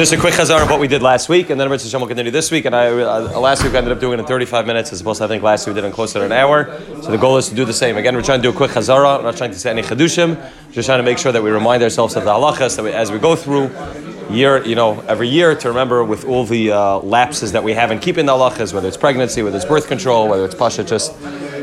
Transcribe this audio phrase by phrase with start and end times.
[0.00, 2.08] just a quick chazar of what we did last week, and then Mitzvah Hashem will
[2.08, 2.64] continue this week.
[2.64, 5.18] And I, uh, last week I ended up doing it in 35 minutes, as opposed
[5.18, 6.80] to I think last week we did it in closer to an hour.
[7.02, 7.98] So the goal is to do the same.
[7.98, 9.18] Again, we're trying to do a quick chazara.
[9.18, 10.40] I'm not trying to say any chedushim.
[10.72, 13.12] Just trying to make sure that we remind ourselves of the halachas that we, as
[13.12, 13.70] we go through
[14.34, 17.90] year, you know, every year to remember with all the uh, lapses that we have
[17.90, 21.14] in keeping the halachas, whether it's pregnancy, whether it's birth control, whether it's pasha, just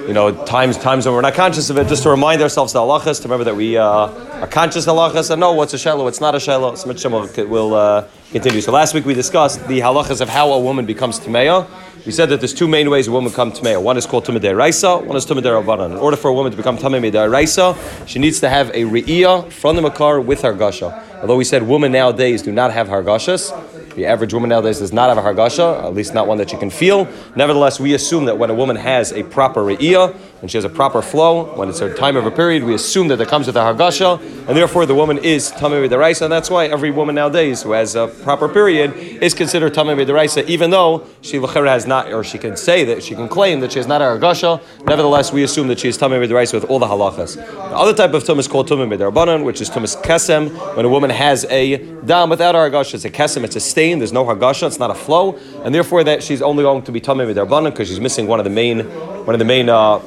[0.08, 2.80] you know, times times when we're not conscious of it, just to remind ourselves the
[2.80, 6.04] halachas, to remember that we uh, are conscious of halachas and know what's a shelo,
[6.04, 6.78] what's not a shelo.
[6.78, 7.04] So much
[7.50, 8.62] will uh, continue.
[8.62, 11.68] So last week we discussed the halachas of how a woman becomes tameya.
[12.06, 13.82] We said that there's two main ways a woman becomes tameya.
[13.82, 15.92] One is called tumah raisa, one is tumah rabbanan.
[15.92, 19.52] In order for a woman to become tumah raisa, she needs to have a re'iyah
[19.52, 21.07] from the makor with hargasha.
[21.22, 23.52] Although we said women nowadays do not have hargashas,
[23.96, 26.58] the average woman nowadays does not have a hargasha, at least not one that she
[26.58, 27.08] can feel.
[27.36, 30.70] Nevertheless, we assume that when a woman has a proper re'iyah, when she has a
[30.70, 33.56] proper flow, when it's her time of a period, we assume that it comes with
[33.56, 37.64] a hargasha, and therefore the woman is tamei deraisa, and that's why every woman nowadays
[37.64, 42.24] who has a proper period is considered tamei deraisa, even though she has not, or
[42.24, 44.62] she can say that she can claim that she has not a hargasha.
[44.86, 47.36] Nevertheless, we assume that she is tamei deraisa with all the halachas.
[47.36, 50.90] The other type of tum is called tumah midarbanan, which is tumas kesem, when a
[50.90, 52.96] woman has a dam without a hargasha.
[52.96, 54.00] It's a kesem, it's a stain.
[54.00, 57.02] There's no hargasha, it's not a flow, and therefore that she's only going to be
[57.02, 58.80] tamei midarbanan because she's missing one of the main,
[59.26, 59.70] one of the main.
[59.70, 60.00] Uh,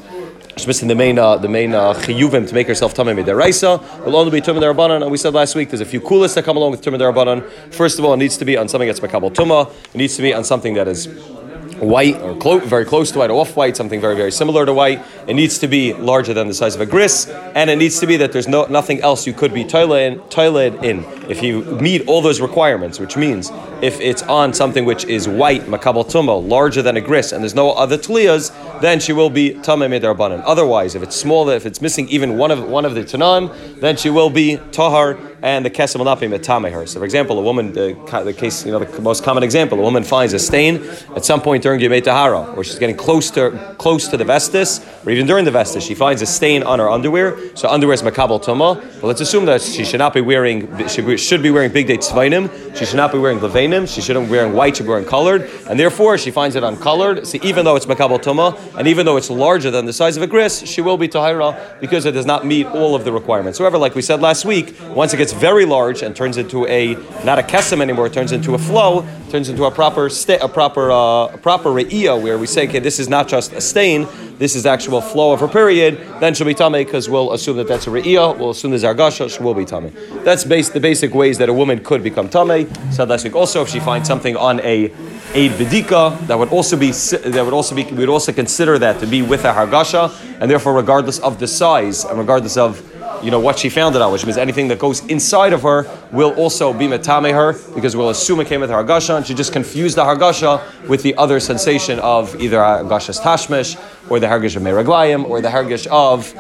[0.57, 4.05] She's missing the main uh, the main uh, chiyuvim to make herself tamei midaraisa.
[4.05, 5.01] Will only be tumah derabanan.
[5.01, 7.49] And we said last week there's a few kulas that come along with tumah derabanan.
[7.73, 9.73] First of all, it needs to be on something that's makabel tumah.
[9.95, 11.07] It needs to be on something that is
[11.81, 15.01] white or clo- very close to white off white, something very, very similar to white.
[15.27, 18.07] It needs to be larger than the size of a gris, and it needs to
[18.07, 21.05] be that there's no, nothing else you could be toilet in.
[21.29, 23.51] If you meet all those requirements, which means
[23.83, 27.55] if it's on something which is white, makabal tumo, larger than a gris, and there's
[27.55, 30.43] no other tliyas, then she will be tameh midarbanan.
[30.45, 33.97] Otherwise, if it's smaller, if it's missing even one of one of the tanan, then
[33.97, 36.21] she will be tahar and the kesem will not.
[36.89, 39.83] So, for example, a woman, the, the, case, you know, the most common example, a
[39.83, 40.83] woman finds a stain
[41.17, 44.85] at some point during Yemei Tahara, or she's getting close to close to the vestis,
[45.07, 47.57] or even during the vestis, she finds a stain on her underwear.
[47.57, 48.81] So, underwear is makabel tuma.
[49.01, 52.77] But let's assume that she should not be wearing, she should be wearing bigdei tzvainim.
[52.77, 53.93] She should not be wearing levanim.
[53.93, 54.75] She shouldn't be wearing white.
[54.75, 57.27] She should be wearing colored, and therefore she finds it uncolored.
[57.27, 60.23] So, even though it's makabel tuma, and even though it's larger than the size of
[60.23, 63.59] a gris, she will be tahira because it does not meet all of the requirements.
[63.59, 66.95] However, like we said last week, once it gets very large and turns into a
[67.25, 70.91] not a kesem anymore, turns into a flow, turns into a proper sta- a proper
[70.91, 74.07] uh, a proper re'iyah where we say, okay, this is not just a stain,
[74.39, 75.99] this is actual flow of her period.
[76.21, 78.39] Then she'll be tummy because we'll assume that that's a re'iyah.
[78.39, 79.91] We'll assume there's argasha, she will be tummy.
[80.25, 82.67] That's base, the basic ways that a woman could become tummy.
[82.91, 84.93] So last week also, if she finds something on a
[85.35, 88.99] aid bedika, that would also be that would also be we would also consider that
[89.01, 90.11] to be with a hargasha,
[90.41, 92.90] and therefore regardless of the size and regardless of
[93.23, 95.89] you know what she found it on, which means anything that goes inside of her
[96.13, 99.53] will also be metame her because we'll assume it came with hargasha, and she just
[99.53, 103.77] confused the hargasha with the other sensation of either hargasha's tashmish
[104.09, 106.35] or the hargash of meraglayim or the hargash of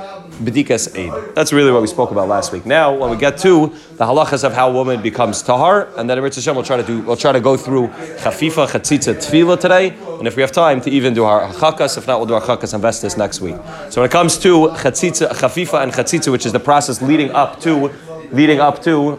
[1.34, 2.66] That's really what we spoke about last week.
[2.66, 6.18] Now, when we get to the halachas of how a woman becomes tahar, and then
[6.18, 9.90] Eretz Hashem will try to do, we'll try to go through chafifa, chatzitza, tevilah today,
[10.18, 12.40] and if we have time to even do our chakas, if not, we'll do our
[12.40, 13.56] chakas and vestis next week.
[13.90, 17.60] So when it comes to chatzitza, chafifa and chatzitza, which is the process leading up
[17.60, 17.92] to,
[18.32, 19.16] leading up to,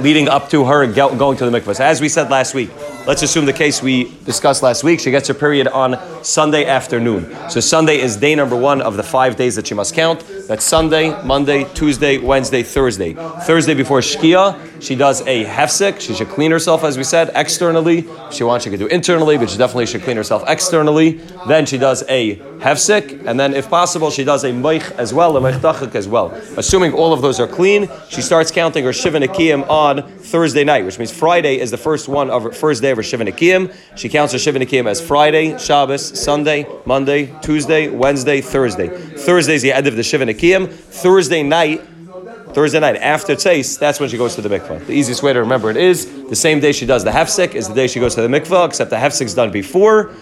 [0.00, 1.80] leading up to her going to the mikvah.
[1.80, 2.70] As we said last week,
[3.06, 4.98] Let's assume the case we discussed last week.
[4.98, 7.36] She gets her period on Sunday afternoon.
[7.50, 10.24] So Sunday is day number one of the five days that she must count.
[10.46, 13.14] That's Sunday, Monday, Tuesday, Wednesday, Thursday.
[13.14, 16.00] Thursday before Shkia, she does a hefsek.
[16.00, 18.00] She should clean herself, as we said, externally.
[18.00, 21.20] If she wants, she could do internally, but she definitely should clean herself externally.
[21.48, 25.36] Then she does a hefsek, and then if possible, she does a moich as well,
[25.36, 26.30] a moich as well.
[26.56, 29.14] Assuming all of those are clean, she starts counting her shiva
[29.68, 32.96] on Thursday night, which means Friday is the first one of her first day of
[32.96, 33.72] her Shiva Nikiyim.
[33.96, 38.88] She counts her Shiva Nikiyim as Friday, Shabbos, Sunday, Monday, Tuesday, Wednesday, Thursday.
[38.88, 40.70] Thursday is the end of the Shiva Nikiyim.
[40.70, 41.82] Thursday night,
[42.54, 44.86] Thursday night after Tzeis, that's when she goes to the mikvah.
[44.86, 47.66] The easiest way to remember it is the same day she does the hefsek is
[47.66, 50.12] the day she goes to the mikvah, except the hefsek's done before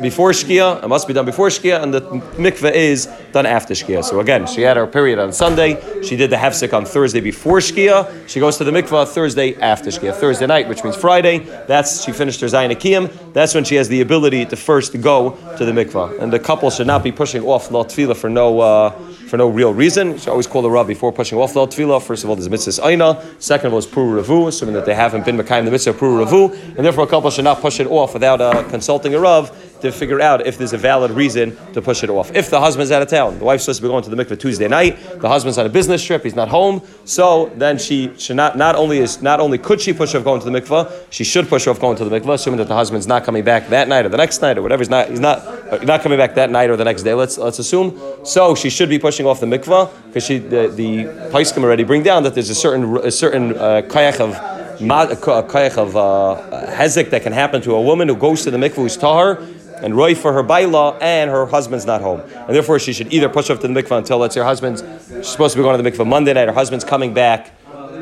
[0.00, 4.04] before Shkia, it must be done before Shkia, and the mikveh is done after Shkia.
[4.04, 7.58] So again, she had her period on Sunday, she did the hefsek on Thursday before
[7.58, 10.14] Shkia, she goes to the mikveh Thursday after Shkia.
[10.14, 14.00] Thursday night, which means Friday, that's, she finished her Zayin that's when she has the
[14.00, 16.20] ability to first go to the mikveh.
[16.20, 18.90] And the couple should not be pushing off Lot for no, uh,
[19.30, 20.12] for no real reason.
[20.12, 22.02] You should always call the Rav before pushing off the tevilah.
[22.02, 23.24] First of all, there's mitzvah aina.
[23.38, 26.24] Second of all, is puru ravu, assuming that they haven't been makayim the mitzvah puru
[26.24, 29.50] ravu, and therefore a couple should not push it off without uh, consulting a Rav
[29.82, 32.34] to figure out if there's a valid reason to push it off.
[32.34, 34.38] If the husband's out of town, the wife's supposed to be going to the mikveh
[34.38, 38.36] Tuesday night, the husband's on a business trip, he's not home, so then she should
[38.36, 41.24] not not only is not only could she push off going to the mikveh, she
[41.24, 43.88] should push off going to the mikveh, assuming that the husband's not coming back that
[43.88, 44.80] night or the next night or whatever.
[44.80, 47.14] He's not he's not uh, not coming back that night or the next day.
[47.14, 47.98] Let's let's assume.
[48.24, 52.02] So she should be pushing off the mikveh because she the the Poskim already bring
[52.02, 57.22] down that there's a certain a certain uh, kayach of a of uh, hezek that
[57.22, 59.36] can happen to a woman who goes to the mikveh who's tahar
[59.82, 62.20] and roy for her baila, and her husband's not home.
[62.20, 64.82] And therefore, she should either push off to the mikvah until, let's say, her husband's
[65.08, 67.52] she's supposed to be going to the mikvah Monday night, her husband's coming back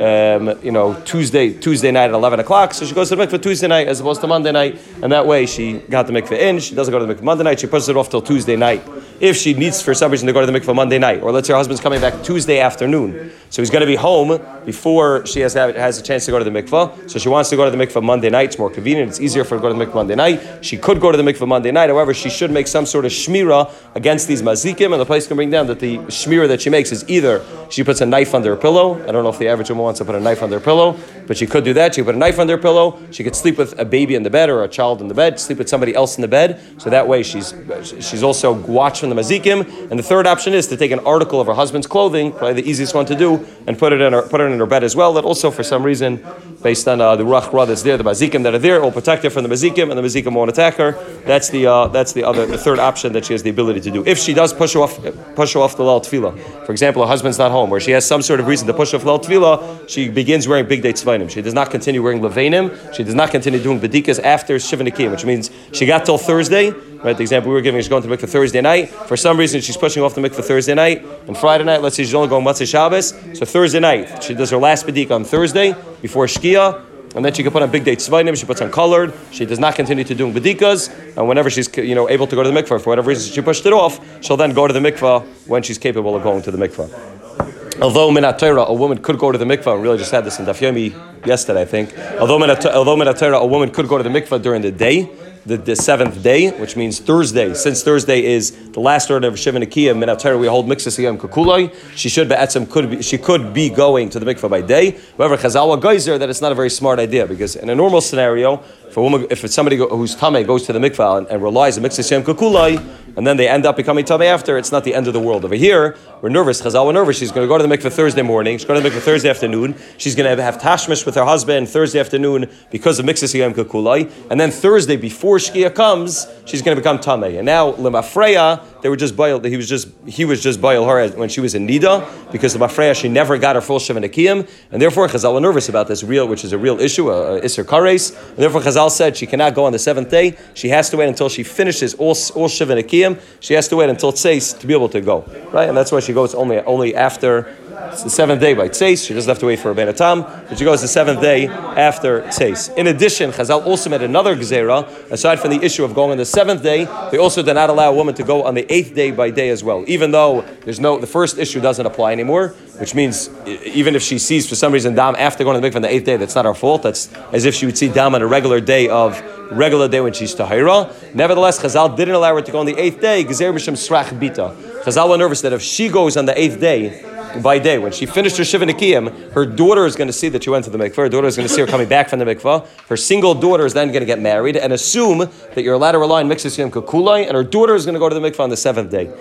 [0.01, 2.75] um, you know, Tuesday Tuesday night at eleven o'clock.
[2.75, 5.27] So she goes to the mikveh Tuesday night as opposed to Monday night, and that
[5.27, 6.61] way she got the mikveh in.
[6.61, 7.61] She doesn't go to the mikveh Monday night.
[7.61, 8.83] She pushes it off till Tuesday night.
[9.21, 11.49] If she needs for some reason to go to the mikveh Monday night, or let's
[11.49, 15.41] say her husband's coming back Tuesday afternoon, so he's going to be home before she
[15.41, 17.11] has has a chance to go to the mikveh.
[17.11, 18.51] So she wants to go to the mikveh Monday night.
[18.51, 19.09] It's more convenient.
[19.09, 20.65] It's easier for her to go to the mikveh Monday night.
[20.65, 21.91] She could go to the mikveh Monday night.
[21.91, 25.51] However, she should make some sort of shmira against these mazikim, and the Poskim bring
[25.51, 28.57] down that the shmira that she makes is either she puts a knife under her
[28.57, 29.03] pillow.
[29.09, 30.97] I don't know if the average woman wants to put a knife under her pillow,
[31.27, 31.95] but she could do that.
[31.95, 33.01] She could put a knife under her pillow.
[33.11, 35.41] She could sleep with a baby in the bed or a child in the bed,
[35.41, 36.61] sleep with somebody else in the bed.
[36.79, 39.91] So that way she's she's also watched the mazikim.
[39.91, 42.69] And the third option is to take an article of her husband's clothing, probably the
[42.69, 44.95] easiest one to do, and put it in her put it in her bed as
[44.95, 45.13] well.
[45.15, 46.25] That also for some reason,
[46.63, 49.31] based on uh, the ruach that's there, the mazikim that are there, will protect her
[49.31, 50.93] from the mazikim, and the mazikim won't attack her.
[51.25, 53.91] That's the uh, that's the other the third option that she has the ability to
[53.91, 54.05] do.
[54.07, 55.03] If she does push off
[55.35, 58.23] push off the lal tevilah, for example, her husband's not home, or she has some
[58.23, 61.31] sort of reason to push off lal tevilah, she begins wearing bigdei tzvainim.
[61.31, 62.95] She does not continue wearing levanim.
[62.95, 66.73] She does not continue doing bedikas after shivanikim, which means she got till Thursday.
[67.03, 68.89] Right, the example we were giving, she's going to the mikveh Thursday night.
[68.89, 71.05] For some reason, she's pushing off the mikveh Thursday night.
[71.29, 73.15] And Friday night, let's say she's only going Motzei Shabbos.
[73.39, 76.85] So Thursday night, she does her last bedik on Thursday before Shkia.
[77.15, 79.75] And then she can put on bigdei tzvainim, she puts on colored, she does not
[79.75, 82.81] continue to doing bedikas, and whenever she's you know able to go to the mikveh,
[82.83, 85.79] for whatever reason she pushed it off, she'll then go to the mikveh when she's
[85.79, 87.81] capable of going to the mikveh.
[87.81, 90.39] Although minat Torah, a woman could go to the mikveh, and really just had this
[90.39, 91.97] in Daf Yomi yesterday, I think.
[92.21, 95.09] Although although minat a woman could go to the mikveh during the day,
[95.49, 97.55] the, the seventh day, which means Thursday.
[97.55, 101.17] Since Thursday is the last order of Shiva Nikia, minat Torah, we hold mikveh yom
[101.19, 101.75] kukulai.
[101.97, 104.61] She should be at some could be she could be going to the mikveh by
[104.61, 104.99] day.
[105.17, 108.63] However, Chazal geyser that it's not a very smart idea because in a normal scenario,
[108.89, 111.85] if a woman, if somebody who's tame goes to the mikvah and, and relies on
[111.85, 112.83] mikveh yom kukulai,
[113.17, 115.45] and then they end up becoming tame after, it's not the end of the world.
[115.45, 116.63] Over here, we're nervous.
[116.63, 117.19] Chazal, we're nervous.
[117.19, 118.57] She's going to go to the mikvah Thursday morning.
[118.57, 119.75] She's going to the mikvah Thursday afternoon.
[119.99, 124.11] She's going to have tashmish with her husband Thursday afternoon because of mikveh yom kukulai,
[124.31, 127.37] and then Thursday before Shkia comes, she's going to become tame.
[127.37, 129.17] And now lemafreya, they were just.
[129.19, 132.53] That he was just he was just boiled her when she was in nida because
[132.53, 136.05] the mafreya she never got her full shivan and therefore Chazal were nervous about this
[136.05, 138.17] real, which is a real issue, uh, uh, a, a iser kares.
[138.29, 140.37] And therefore Chazal said she cannot go on the seventh day.
[140.55, 144.11] She has to wait until she finishes all all shivan She has to wait until
[144.11, 145.69] it says to be able to go, right?
[145.69, 147.57] And that's why she goes only only after
[147.93, 149.07] it's the seventh day by Tseis.
[149.07, 151.49] She doesn't have to wait for a Ben Tam, but she goes the seventh day
[151.49, 152.77] after Tseis.
[152.77, 156.25] In addition, Chazal also made another Gezerah, aside from the issue of going on the
[156.25, 159.11] seventh day, they also did not allow a woman to go on the eighth day
[159.11, 162.49] by day as well, even though there's no, the first issue doesn't apply anymore,
[162.79, 165.77] which means even if she sees for some reason Dam after going to the mikveh
[165.77, 166.83] on the eighth day, that's not our fault.
[166.83, 169.21] That's as if she would see Dam on a regular day of
[169.51, 171.15] regular day when she's Tahira.
[171.15, 174.55] Nevertheless, Chazal didn't allow her to go on the eighth day, Gezer B'Shem Srach Bita.
[174.83, 177.03] Chazal were nervous that if she goes on the eighth day,
[177.43, 177.79] by day.
[177.79, 180.65] When she finished her Shiva Nikiyim, her daughter is going to see that she went
[180.65, 180.97] to the mikvah.
[180.97, 182.67] Her daughter is going to see her coming back from the mikvah.
[182.89, 185.99] Her single daughter is then going to get married and assume that you're allowed to
[185.99, 188.41] rely on Mixus Yom Kukulai, and her daughter is going to go to the mikvah
[188.41, 189.13] on the seventh day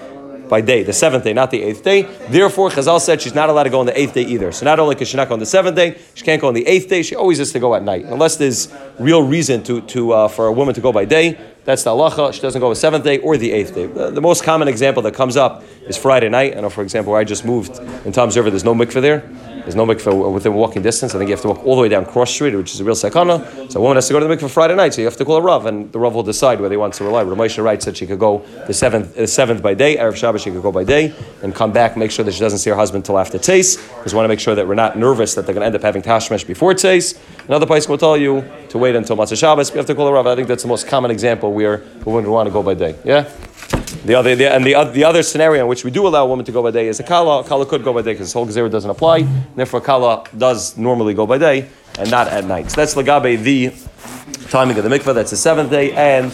[0.48, 2.04] by day, the seventh day, not the eighth day.
[2.30, 4.52] Therefore, Chazal said she's not allowed to go on the eighth day either.
[4.52, 6.54] So not only can she not go on the seventh day, she can't go on
[6.54, 7.04] the eighth day.
[7.04, 10.48] She always has to go at night, unless there's real reason to, to uh, for
[10.48, 11.38] a woman to go by day.
[11.68, 12.32] That's the halacha.
[12.32, 13.88] She doesn't go the seventh day or the eighth day.
[13.88, 16.56] The, the, most common example that comes up is Friday night.
[16.56, 19.30] I know, for example, where I just moved in Toms River, there's no mikveh there.
[19.68, 21.14] There's no mikveh within walking distance.
[21.14, 22.86] I think you have to walk all the way down Cross Street, which is a
[22.86, 23.70] real sakana.
[23.70, 25.26] So a woman has to go to the mikveh Friday night, so you have to
[25.26, 27.26] call a Rav, and the Rav will decide whether he wants to rely.
[27.26, 30.52] Ramesha writes that she could go the seventh, the seventh by day, Erev Shabbos she
[30.52, 33.04] could go by day, and come back, make sure that she doesn't see her husband
[33.04, 35.54] till after Tzeis, because we want to make sure that we're not nervous that they're
[35.54, 37.20] going to end up having Tashmesh before Tzeis.
[37.50, 39.74] Another place will tell you to wait until Motzei Shabbos.
[39.74, 40.28] We have to call a Rav.
[40.28, 42.74] I think that's the most common example where a woman would want to go by
[42.74, 42.96] day.
[43.04, 43.30] Yeah?
[44.06, 46.46] The other, the, and the, the other scenario in which we do allow a woman
[46.46, 47.44] to go by day is a kala.
[47.44, 49.22] Kala could go by day because this whole gezerah doesn't apply.
[49.56, 52.70] Therefore, kala does normally go by day and not at night.
[52.70, 53.74] So that's lagabe the
[54.50, 55.14] timing of the mikvah.
[55.14, 56.32] That's the seventh day, and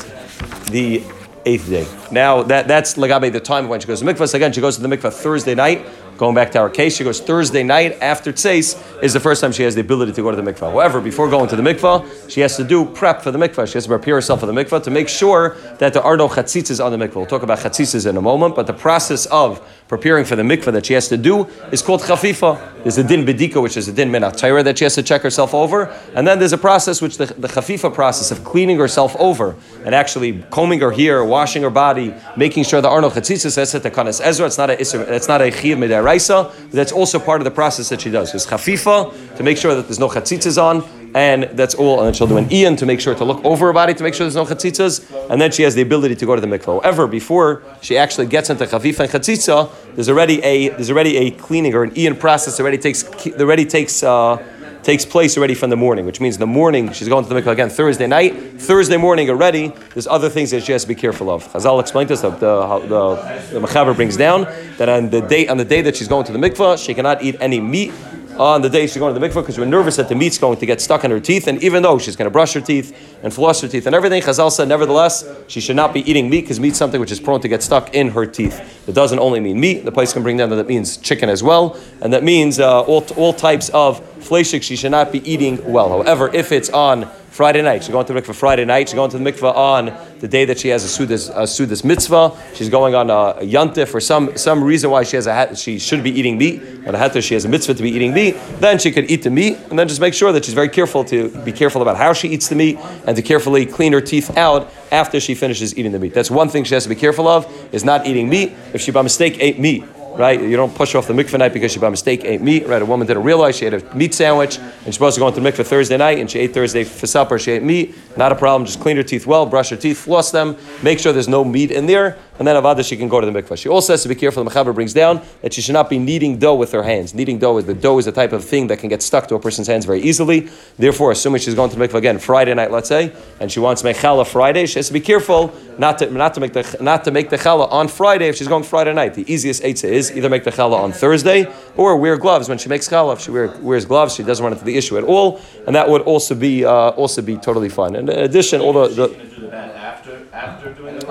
[0.72, 1.03] the
[1.45, 1.88] eighth day.
[2.12, 4.27] Now that that's lagabe the time when she goes to mikvah.
[4.27, 5.86] So again, she goes to the mikvah Thursday night.
[6.23, 9.51] Going back to our case, she goes Thursday night after tzeis is the first time
[9.51, 10.71] she has the ability to go to the mikvah.
[10.71, 13.67] However, before going to the mikvah, she has to do prep for the mikvah.
[13.67, 16.29] She has to prepare herself for the mikvah to make sure that there are no
[16.29, 17.15] chatzitzes on the mikvah.
[17.15, 19.59] We'll talk about chatzitzes in a moment, but the process of
[19.95, 22.57] preparing for the mikvah that she has to do is called chafifa.
[22.81, 25.53] There's a din bedika, which is a din minatayra that she has to check herself
[25.53, 25.85] over,
[26.15, 29.93] and then there's a process which the, the chafifa process of cleaning herself over and
[29.93, 33.55] actually combing her hair, washing her body, making sure there are no chatzitzes.
[33.55, 34.47] That's at the kanas ezra.
[34.47, 38.01] It's not a it's not a chiyuv midaraisa, that's also part of the process that
[38.01, 38.31] she does.
[38.31, 40.81] There's chafifa to make sure that there's no chatzitzes on
[41.15, 42.00] and that's all.
[42.00, 44.03] And then she'll do an ian to make sure to look over her body to
[44.03, 46.48] make sure there's no chatzitzas, and then she has the ability to go to the
[46.48, 46.82] mikvah.
[46.84, 51.32] However, before she actually gets into chafifa and chatzitza, there's already a there's already a
[51.32, 53.03] cleaning or an ian process already takes
[53.39, 54.03] already takes.
[54.03, 54.43] Uh,
[54.84, 57.53] takes place already from the morning, which means the morning she's going to the mikvah
[57.53, 58.60] again Thursday night.
[58.62, 61.48] Thursday morning already, there's other things that she has to be careful of.
[61.53, 64.43] Chazal explained to us that the the, the Mechaber brings down
[64.77, 67.24] that on the day on the day that she's going to the mikvah, she cannot
[67.24, 67.93] eat any meat
[68.37, 70.57] on the day she's going to the mikvah because we're nervous that the meat's going
[70.57, 71.47] to get stuck in her teeth.
[71.47, 74.21] And even though she's going to brush her teeth and floss her teeth and everything,
[74.21, 77.41] Chazal said, nevertheless, she should not be eating meat because meat's something which is prone
[77.41, 78.87] to get stuck in her teeth.
[78.87, 79.85] It doesn't only mean meat.
[79.85, 81.79] The Poskim bring down that it means chicken as well.
[82.01, 85.89] And that means uh, all, all types of fleshik she should not be eating well.
[85.89, 87.83] However, if it's on Friday night.
[87.83, 88.89] She's going to the mikvah Friday night.
[88.89, 91.83] She's going to the mikvah on the day that she has a sudas, a sudas
[91.83, 92.37] mitzvah.
[92.53, 95.79] She's going on a, yantif for some some reason why she has a hat, she
[95.79, 96.61] should be eating meat.
[96.85, 98.35] On a hatter she has a mitzvah to be eating meat.
[98.59, 101.03] Then she could eat the meat, and then just make sure that she's very careful
[101.05, 104.37] to be careful about how she eats the meat and to carefully clean her teeth
[104.37, 106.13] out after she finishes eating the meat.
[106.13, 108.53] That's one thing she has to be careful of is not eating meat.
[108.73, 109.83] If she by mistake ate meat
[110.17, 110.41] right?
[110.41, 112.82] You don't push off the mikveh night because she by mistake ate meat, right?
[112.82, 115.39] A woman didn't realize she ate a meat sandwich and she's supposed to go into
[115.39, 117.96] the mikveh Thursday night and she ate Thursday for supper, she ate meat.
[118.17, 121.13] Not a problem, just clean her teeth well, brush her teeth, floss them, make sure
[121.13, 123.57] there's no meat in there, and then Avada she can go to the mikveh.
[123.57, 125.99] She also has to be careful, the Mechaber brings down, that she should not be
[125.99, 127.13] kneading dough with her hands.
[127.13, 129.35] Kneading dough is the dough is the type of thing that can get stuck to
[129.35, 130.49] a person's hands very easily.
[130.77, 133.81] Therefore, assuming she's going to the mikveh again Friday night, let's say, and she wants
[133.81, 136.77] to make challah Friday, she has to be careful not to, not to make the
[136.81, 139.13] not to make the challah on Friday if she's going Friday night.
[139.13, 142.69] The easiest eitzah is either make the challah on Thursday or wear gloves when she
[142.69, 143.13] makes challah.
[143.13, 145.87] If she wear, wears gloves, she doesn't run into the issue at all, and that
[145.89, 147.95] would also be uh, also be totally fine.
[147.95, 149.82] And in addition, all the, the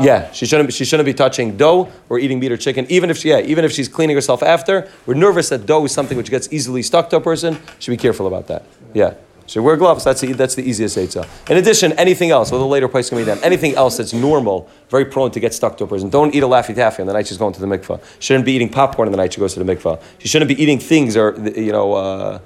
[0.01, 0.73] yeah, she shouldn't.
[0.73, 2.87] She shouldn't be touching dough or eating meat or chicken.
[2.89, 5.93] Even if she, yeah, even if she's cleaning herself after, we're nervous that dough is
[5.93, 7.59] something which gets easily stuck to a person.
[7.79, 8.65] Should be careful about that.
[8.95, 9.15] Yeah.
[9.47, 10.05] So wear gloves.
[10.05, 11.29] That's the, that's the easiest eitzah.
[11.51, 13.39] In addition, anything else, a later Poskim be done.
[13.43, 16.09] Anything else that's normal, very prone to get stuck to a person.
[16.09, 18.01] Don't eat a laffy taffy on the night she's going to the mikvah.
[18.21, 20.01] Shouldn't be eating popcorn on the night she goes to the mikvah.
[20.19, 21.93] She shouldn't be eating things or you know.
[21.95, 22.39] Uh,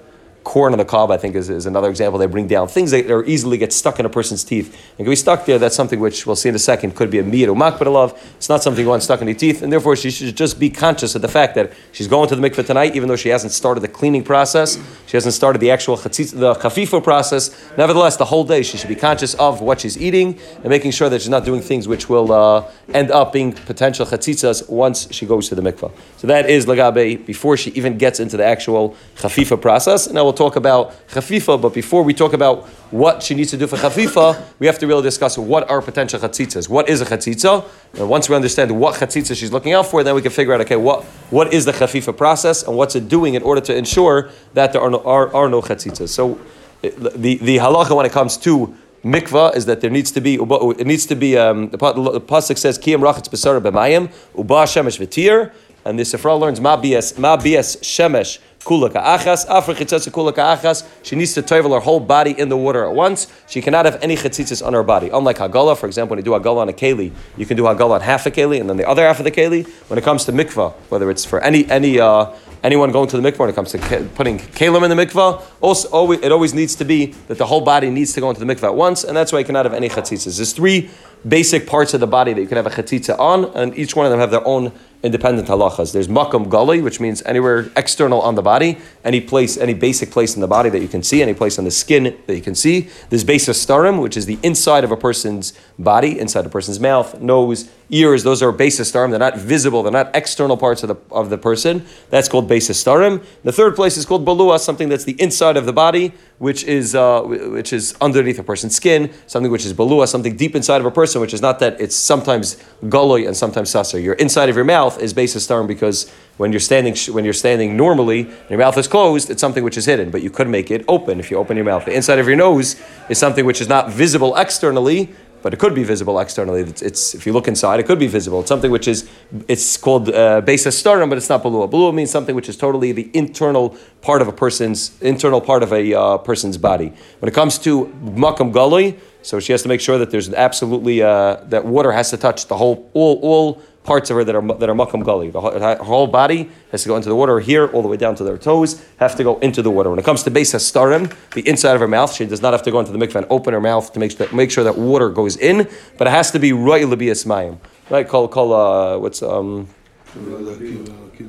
[0.47, 2.21] corn on the cob, I think, is, is another example.
[2.21, 5.11] They bring down things that are easily get stuck in a person's teeth and can
[5.11, 5.59] be stuck there.
[5.59, 8.49] That's something which we'll see in a second could be a miyad or makbid It's
[8.49, 11.23] not something want stuck in the teeth, and therefore she should just be conscious of
[11.23, 13.89] the fact that she's going to the mikveh tonight, even though she hasn't started the
[13.89, 17.51] cleaning process, she hasn't started the actual chatzitz, the chafifa process.
[17.77, 21.09] Nevertheless, the whole day she should be conscious of what she's eating and making sure
[21.09, 25.27] that she's not doing things which will uh, end up being potential chatzitzas once she
[25.27, 25.91] goes to the mikveh.
[26.19, 30.09] So that is lagabe before she even gets into the actual chafifa process.
[30.09, 33.67] Now we'll talk about chafifa, but before we talk about what she needs to do
[33.67, 36.69] for chafifa, we have to really discuss what are potential chatzitzas.
[36.69, 37.65] What is a chatzitza?
[37.95, 40.61] And once we understand what chatzitza she's looking out for, then we can figure out,
[40.61, 44.31] okay, what, what is the chafifa process and what's it doing in order to ensure
[44.55, 46.11] that there are no, are, are no chatzitzas.
[46.11, 46.39] So
[46.83, 50.87] the, the halacha when it comes to mikvah is that there needs to be it
[50.87, 55.53] needs to be um, the, pasuk says kiyam rachetz besara b'mayim uba shemesh v'tir
[55.85, 60.85] and the Sifra learns ma bias ma bias shemesh kula ka'achas, afra chitzatza kula ka'achas.
[61.05, 63.29] She needs to toivel her whole body in the water at once.
[63.49, 65.09] She cannot have any chitzitzis on her body.
[65.09, 67.93] Unlike hagala, for example, when you do hagala on a keli, you can do hagala
[67.93, 69.67] on half a keli and then the other half of the keli.
[69.89, 72.33] When it comes to mikvah, whether it's for any any uh,
[72.65, 73.79] anyone going to the mikvah when it comes to
[74.17, 77.61] putting kalim in the mikvah, also always, it always needs to be that the whole
[77.61, 79.75] body needs to go into the mikvah at once, and that's why you cannot have
[79.75, 80.37] any chatzitzas.
[80.37, 80.91] There's three
[81.27, 84.07] basic parts of the body that you can have a chatzitza on, and each one
[84.07, 84.73] of them have their own
[85.03, 85.93] independent halachas.
[85.93, 90.35] There's makam gully, which means anywhere external on the body, any place, any basic place
[90.35, 92.55] in the body that you can see, any place on the skin that you can
[92.55, 92.89] see.
[93.11, 97.21] There's basis starim, which is the inside of a person's body, inside a person's mouth,
[97.21, 98.25] nose, ears.
[98.25, 99.11] Those are basis starim.
[99.11, 99.83] They're not visible.
[99.83, 101.85] They're not external parts of the of the person.
[102.11, 103.25] That's called basis starim.
[103.45, 106.95] The third place is called balua, something that's the inside of the body, which is
[106.95, 110.87] uh, which is underneath a person's skin, something which is balua, something deep inside of
[110.87, 114.01] a person, which is not that it's sometimes galoy and sometimes sasa.
[114.01, 117.77] Your inside of your mouth is basis starim because when you're standing when you're standing
[117.77, 119.31] normally, your mouth is closed.
[119.31, 121.67] It's something which is hidden, but you could make it open if you open your
[121.73, 121.85] mouth.
[121.85, 125.01] The inside of your nose is something which is not visible externally,
[125.47, 126.63] but it could be visible externally.
[126.63, 128.41] It's, it's if you look inside, it could be visible.
[128.41, 129.09] It's something which is
[129.47, 131.71] it's called uh, basis starim, but it's not balua.
[131.71, 135.73] Balua means something which is totally the internal part of a person's internal part of
[135.73, 136.93] a uh, person's body.
[137.21, 141.03] When it comes to makam galoi, so she has to make sure that there's absolutely
[141.03, 144.43] uh, that water has to touch the whole all all parts of her that are
[144.43, 145.31] that are makam gully.
[145.31, 147.41] The whole, her whole body has to go into the water.
[147.41, 149.89] Here, all the way down to their toes, have to go into the water.
[149.91, 152.63] When it comes to base starim, the inside of her mouth, she does not have
[152.65, 154.65] to go into the mikveh and open her mouth to make sure that, make sure
[154.65, 157.59] that water goes in, but it has to be right libiyas mayim.
[157.89, 158.07] Right?
[158.07, 159.69] Call call uh, what's um.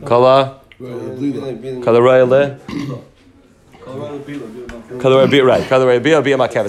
[0.06, 0.60] Kala.
[0.80, 2.60] Kala rayale.
[2.70, 3.04] Right,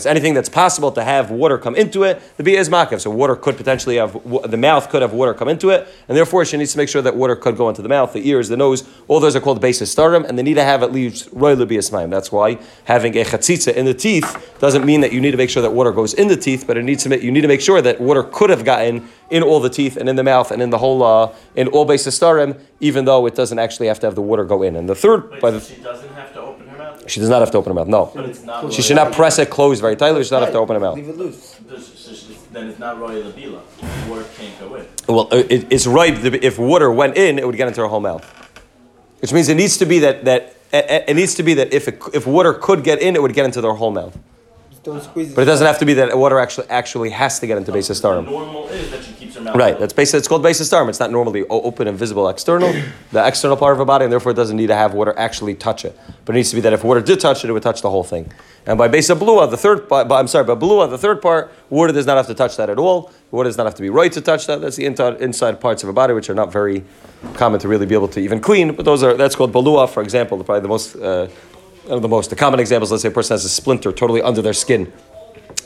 [0.06, 3.00] Anything that's possible to have water come into it, the bia is makev.
[3.00, 4.12] So water could potentially have
[4.50, 7.02] the mouth could have water come into it, and therefore she needs to make sure
[7.02, 8.88] that water could go into the mouth, the ears, the nose.
[9.08, 12.10] All those are called basis starim, and they need to have at least roy maim.
[12.10, 15.50] That's why having a chatzitza in the teeth doesn't mean that you need to make
[15.50, 17.48] sure that water goes in the teeth, but it needs to make, you need to
[17.48, 20.50] make sure that water could have gotten in all the teeth and in the mouth
[20.50, 24.00] and in the whole uh, in all basis starim, even though it doesn't actually have
[24.00, 24.76] to have the water go in.
[24.76, 26.97] And the third, Wait, by the doesn't have to open her mouth.
[27.08, 27.88] She does not have to open her mouth.
[27.88, 28.10] No.
[28.14, 28.72] But it's not.
[28.72, 30.20] She should not press it closed very tightly.
[30.20, 30.96] She does not have to open her mouth.
[30.96, 31.56] Leave it loose.
[31.68, 33.60] Does- so she- Then it's not royal labila.
[34.08, 34.86] Water can't go in.
[35.06, 36.14] Well, uh, it, it's right.
[36.42, 38.24] If water went in, it would get into her whole mouth.
[39.20, 41.88] Which means it needs to be that that it it needs to be that if
[41.88, 44.16] it, if water could get in, it would get into their whole mouth.
[44.78, 45.34] Just don't squeeze it.
[45.34, 47.88] But it doesn't have to be that water actually actually has to get into base
[47.88, 48.26] The starum.
[48.26, 49.56] normal is that she keeps her mouth.
[49.56, 49.78] Right.
[49.78, 50.18] That's basic.
[50.18, 50.88] It's called basis starum.
[50.88, 52.72] It's not normally open and visible external,
[53.12, 55.54] the external part of her body, and therefore it doesn't need to have water actually
[55.54, 55.98] touch it.
[56.24, 57.90] But it needs to be that if water did touch it, it would touch the
[57.90, 58.30] whole thing.
[58.66, 61.22] And by base of blua, the third, by, by- I'm sorry, by blua, the third
[61.22, 63.10] part, water does not have to touch that at all.
[63.30, 64.60] Water does not have to be right to touch that.
[64.60, 66.84] That's the inside, inside parts of her body, which are not very
[67.34, 68.74] common to really be able to even clean.
[68.74, 70.42] But those are that's called balua, for example.
[70.44, 71.47] Probably the most, uh, one of
[71.88, 72.90] the most, the common examples.
[72.90, 74.92] Let's say a person has a splinter totally under their skin.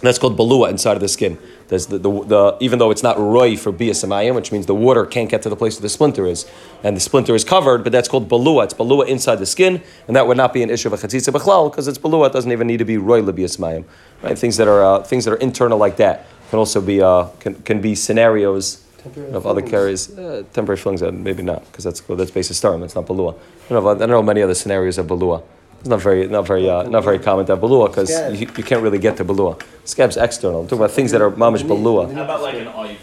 [0.03, 1.39] That's called balua inside of the skin.
[1.69, 5.07] There's the, the, the, even though it's not roy for biasamayim, which means the water
[5.07, 6.45] can't get to the place where the splinter is,
[6.83, 8.65] and the splinter is covered, but that's called balua.
[8.65, 11.33] It's balua inside the skin, and that would not be an issue of a chatzitza
[11.33, 12.27] b'chlal because it's balua.
[12.27, 13.85] It doesn't even need to be roy lebiasamayim.
[14.23, 14.37] Right?
[14.37, 17.55] Things that are uh, things that are internal like that can also be uh, can,
[17.63, 18.85] can be scenarios
[19.33, 20.17] of other carries.
[20.19, 22.81] Uh, temporary fillings, uh, maybe not because that's that's basis starum.
[22.81, 23.35] That's not balua.
[23.67, 23.91] I don't know.
[23.91, 25.45] I don't know many other scenarios of balua.
[25.83, 28.09] It's not very, not very, uh, not very common to have balua because
[28.41, 29.61] you, you can't really get to balua.
[29.85, 30.61] Scab's external.
[30.61, 32.15] I'm talking about things that are mamish balua.
[32.15, 33.01] How about like an IV?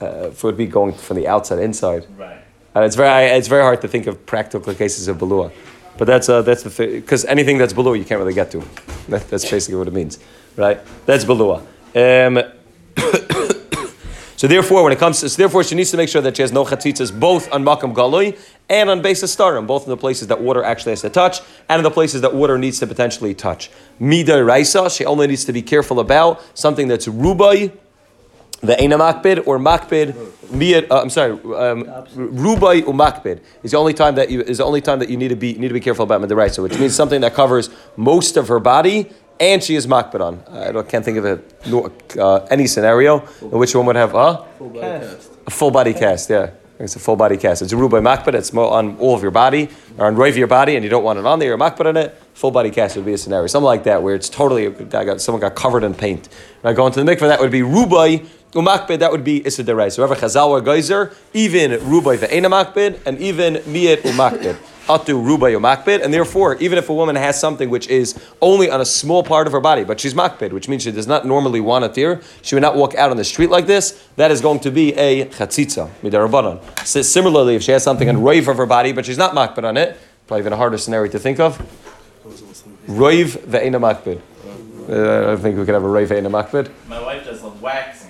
[0.00, 2.08] Uh, for it would be going from the outside inside.
[2.18, 2.38] right.
[2.74, 5.52] And it's very, it's very hard to think of practical cases of balua.
[5.96, 8.64] But that's, uh, that's the thing, because anything that's balua you can't really get to.
[9.08, 10.18] That, that's basically what it means,
[10.56, 10.80] right?
[11.06, 11.60] That's balua.
[11.94, 12.42] Um,
[14.36, 16.42] so therefore, when it comes to, so therefore she needs to make sure that she
[16.42, 18.36] has no chatzitzas both on makam galoi
[18.68, 21.80] and on basis starim, both in the places that water actually has to touch and
[21.80, 23.70] in the places that water needs to potentially touch.
[23.98, 27.72] Mida raisa, she only needs to be careful about something that's rubai,
[28.60, 30.12] the Eina Makbid or Makbid,
[30.46, 34.58] miyad, uh, I'm sorry, um, Rubai or Makbid is the only time that you is
[34.58, 36.50] the only time that you need to be need to be careful about Midarai.
[36.50, 40.42] So which means something that covers most of her body and she is Makbid on.
[40.48, 44.44] I don't, can't think of a, uh, any scenario in which one would have huh?
[45.46, 46.30] a full body cast.
[46.30, 46.50] Yeah.
[46.78, 47.62] It's a full body cast.
[47.62, 48.34] It's a rubai makbid.
[48.34, 51.04] It's on all of your body or on right of your body, and you don't
[51.04, 51.48] want it on there.
[51.48, 52.20] You're makbid on it.
[52.34, 54.74] Full body cast would be a scenario, something like that, where it's totally
[55.18, 56.28] someone got covered in paint.
[56.64, 58.98] Now going to the mikveh, that would be rubai umakbid.
[58.98, 59.92] That would be issa derai.
[59.92, 64.56] So whoever chazal or geyser, even rubai ve'ena makbid, and even miyat umakbid.
[64.86, 68.82] Atu rubai umakbid, and therefore, even if a woman has something which is only on
[68.82, 71.60] a small part of her body, but she's makbid, which means she does not normally
[71.60, 73.98] want a tear, she would not walk out on the street like this.
[74.16, 76.86] That is going to be a chatzitza midarabanan.
[76.86, 79.64] So similarly, if she has something on rave of her body, but she's not makbid
[79.64, 81.58] on it, probably even a harder scenario to think of.
[82.86, 84.20] Rave ve'ena makbid.
[84.86, 86.70] Uh, I don't think we could have a rave ve'ena makbid.
[86.88, 88.03] My wife does the waxings,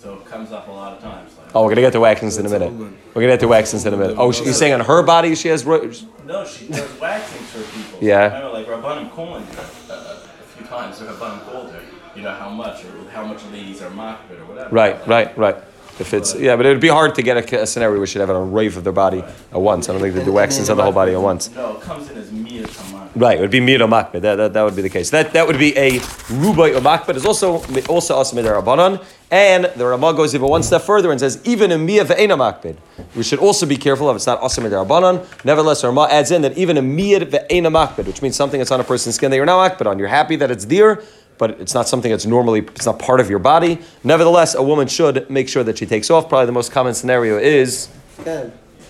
[0.00, 1.36] so it comes up a lot of times.
[1.36, 2.72] Like, Oh, we're gonna get to waxings in a minute.
[2.72, 4.16] We're gonna get to waxings in a minute.
[4.18, 5.64] Oh, you're saying on her body she has.
[5.64, 5.90] ro-
[6.26, 7.98] No, she does waxings for people.
[8.00, 8.18] Yeah.
[8.20, 9.44] I remember, like Rabbanim calling
[9.90, 10.96] uh, a few times.
[10.98, 11.80] So Rabbanim called her.
[12.16, 14.74] You know how much, or how much ladies are makbid, or whatever.
[14.74, 15.56] Right, right, right.
[16.00, 18.20] If it's yeah, but it would be hard to get a, a scenario where she'd
[18.20, 19.88] have it on rave of their body at once.
[19.88, 21.50] I don't think they do waxings of the whole body at once.
[21.54, 22.29] No, it comes in as miyah taman.
[23.16, 24.20] Right, it would be mir makbid.
[24.20, 25.10] That, that, that would be the case.
[25.10, 27.16] That that would be a rubai or makbid.
[27.16, 27.54] Is also
[27.88, 29.04] also asmid rabbanon.
[29.32, 32.76] And the Ramah goes even one step further and says even in miyah ve'ena.
[33.16, 35.44] We should also be careful of it's not asmid rabbanon.
[35.44, 38.84] Nevertheless, Ramah adds in that even a miyah ve'ena which means something that's on a
[38.84, 39.98] person's skin that you're not makbid on.
[39.98, 41.02] You're happy that it's there.
[41.38, 43.78] But it's not something that's normally, it's not part of your body.
[44.04, 46.28] Nevertheless, a woman should make sure that she takes off.
[46.28, 47.88] Probably the most common scenario is.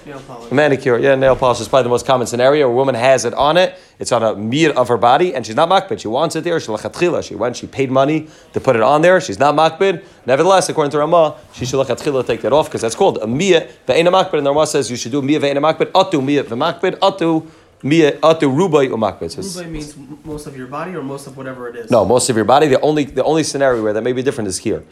[0.06, 0.50] Nail polish.
[0.50, 2.68] Manicure, yeah, nail polish is probably the most common scenario.
[2.68, 5.56] A woman has it on it, it's on a mir of her body, and she's
[5.56, 6.00] not makbid.
[6.00, 6.58] She wants it there.
[6.58, 7.22] She lachatchila.
[7.22, 9.20] She went, she paid money to put it on there.
[9.20, 10.02] She's not makbid.
[10.24, 13.68] Nevertheless, according to Ramah, she should lachatchila take that off because that's called a mia
[13.86, 14.38] ve'ena makbid.
[14.38, 17.46] And Ramah says you should do mia ve'ena makbid, atu mia ve'makbid, atu
[17.82, 19.36] mia atu rubai umakbid.
[19.36, 21.90] Rubai means most of your body or most of whatever it is.
[21.90, 22.68] no, most of your body.
[22.68, 24.82] The only the only scenario where that may be different is here.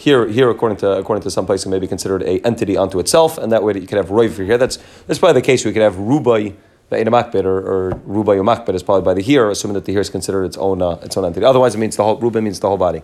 [0.00, 2.98] Here, here, according to according to some places, it may be considered a entity unto
[3.00, 4.56] itself, and that way that you could have roiv here.
[4.56, 5.62] That's that's probably the case.
[5.62, 6.56] We could have rubai
[6.90, 10.08] makbid or, or rubai umakbid is probably by the here, assuming that the here is
[10.08, 11.44] considered its own uh, its own entity.
[11.44, 13.02] Otherwise, it means the whole rubai means the whole body.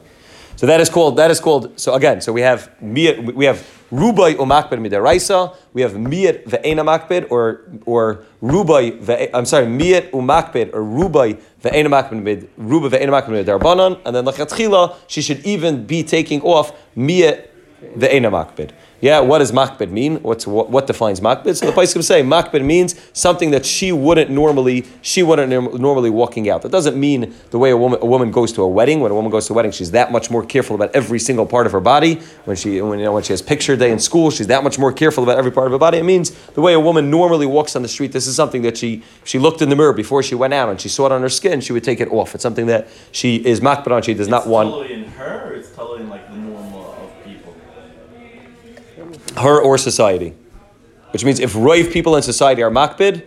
[0.57, 1.79] So that is called that is called.
[1.79, 3.61] So again, so we have we have
[3.93, 5.55] rubai umakbid midaraisa.
[5.75, 8.99] We have miyat ve'ena makbid or or rubai.
[8.99, 14.01] Ve, I'm sorry, miyat umakbid or rubai ve'ena makbid mid rubai ve'ena makbid mid darbanan.
[14.07, 17.49] And then lachatchila, she should even be taking off miyat
[17.95, 18.73] ve'ena makbid.
[19.01, 20.23] Yeah, what does makbid mean?
[20.23, 21.57] What's what, what defines makbid?
[21.57, 26.49] So the can say makbid means something that she wouldn't normally she wouldn't normally walking
[26.49, 26.63] out.
[26.63, 29.01] That doesn't mean the way a woman a woman goes to a wedding.
[29.01, 31.45] When a woman goes to a wedding, she's that much more careful about every single
[31.45, 32.15] part of her body.
[32.47, 34.79] When she when you know when she has picture day in school, she's that much
[34.79, 35.99] more careful about every part of her body.
[35.99, 38.13] It means the way a woman normally walks on the street.
[38.13, 40.81] This is something that she she looked in the mirror before she went out and
[40.81, 41.61] she saw it on her skin.
[41.61, 42.35] She would take it off.
[42.35, 44.03] It's something that she is makbid on.
[44.03, 44.71] She does not it's want.
[44.71, 46.16] totally in her, or it's totally in like
[49.39, 50.35] her or society.
[51.11, 53.27] Which means if roiv people in society are makbid,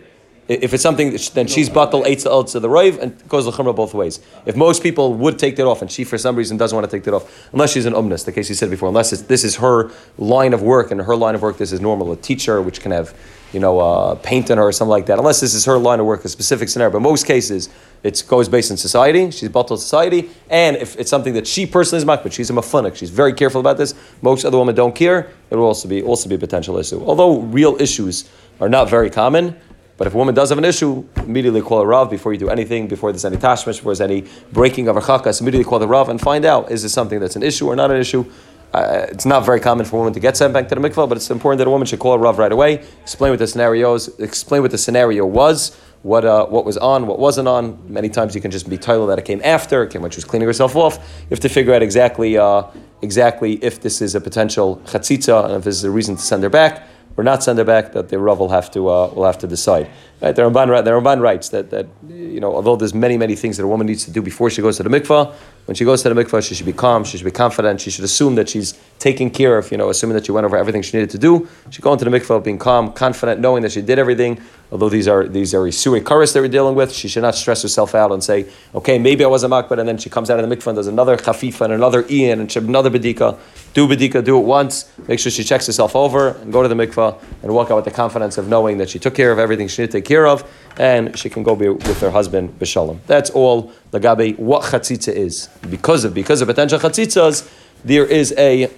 [0.50, 3.94] if it's something, then she's batal eitz to the roiv and goes the chumrah both
[3.94, 4.18] ways.
[4.46, 6.96] If most people would take that off and she for some reason doesn't want to
[6.96, 9.56] take that off, unless she's an umnus, the case you said before, unless this is
[9.56, 12.80] her line of work and her line of work this is normal, a teacher which
[12.80, 13.14] can have
[13.52, 15.18] you know, uh, paint on her or something like that.
[15.18, 16.92] Unless this is her line of work, a specific scenario.
[16.92, 17.68] But most cases,
[18.02, 19.30] it goes based in society.
[19.30, 22.94] She's batal society, and if it's something that she personally is makbid, she's a mafunik.
[22.96, 23.94] She's very careful about this.
[24.22, 25.30] Most other women don't care.
[25.50, 27.04] It will also be also be a potential issue.
[27.04, 29.56] Although real issues are not very common.
[30.00, 32.48] But if a woman does have an issue, immediately call a Rav before you do
[32.48, 35.86] anything, before there's any tashmish, before there's any breaking of a chakas, immediately call the
[35.86, 38.24] Rav and find out is this something that's an issue or not an issue.
[38.72, 41.06] Uh, it's not very common for a woman to get sent back to the mikvah,
[41.06, 43.46] but it's important that a woman should call a Rav right away, explain what the
[43.46, 47.78] scenarios, explain what the scenario was, what, uh, what was on, what wasn't on.
[47.92, 50.16] Many times you can just be titled that it came after, it came when she
[50.16, 50.96] was cleaning herself off.
[50.96, 52.62] You have to figure out exactly, uh,
[53.02, 56.42] exactly if this is a potential chatzitza and if this is a reason to send
[56.42, 59.26] her back or not send her back, that the Rav will have to uh, will
[59.26, 59.90] have to decide.
[60.20, 60.36] Right?
[60.36, 63.64] The Ramban, the Ramban writes that that you know although there's many many things that
[63.64, 65.32] a woman needs to do before she goes to the mikvah,
[65.66, 67.90] when she goes to the mikvah, she should be calm, she should be confident, she
[67.90, 70.82] should assume that she's taking care of, you know, assuming that she went over everything
[70.82, 71.48] she needed to do.
[71.70, 74.40] She go into the mikvah being calm, confident, knowing that she did everything.
[74.72, 77.62] Although these are these are isuri karas that we're dealing with, she should not stress
[77.62, 80.38] herself out and say, okay, maybe I was a makbid, and then she comes out
[80.38, 83.38] of the mikvah and does another chafifa and another ian and another bedika.
[83.74, 84.90] Do bedika, do it once.
[85.08, 87.84] Make sure she checks herself over and go to the mikvah and walk out with
[87.84, 90.26] the confidence of knowing that she took care of everything she needed to take care
[90.26, 90.38] of,
[90.76, 92.98] and she can go be with her husband b'shalom.
[93.06, 95.48] That's all lagabe what chatzitza is.
[95.76, 97.36] Because of because of potential chatzitzas,
[97.84, 98.70] there is a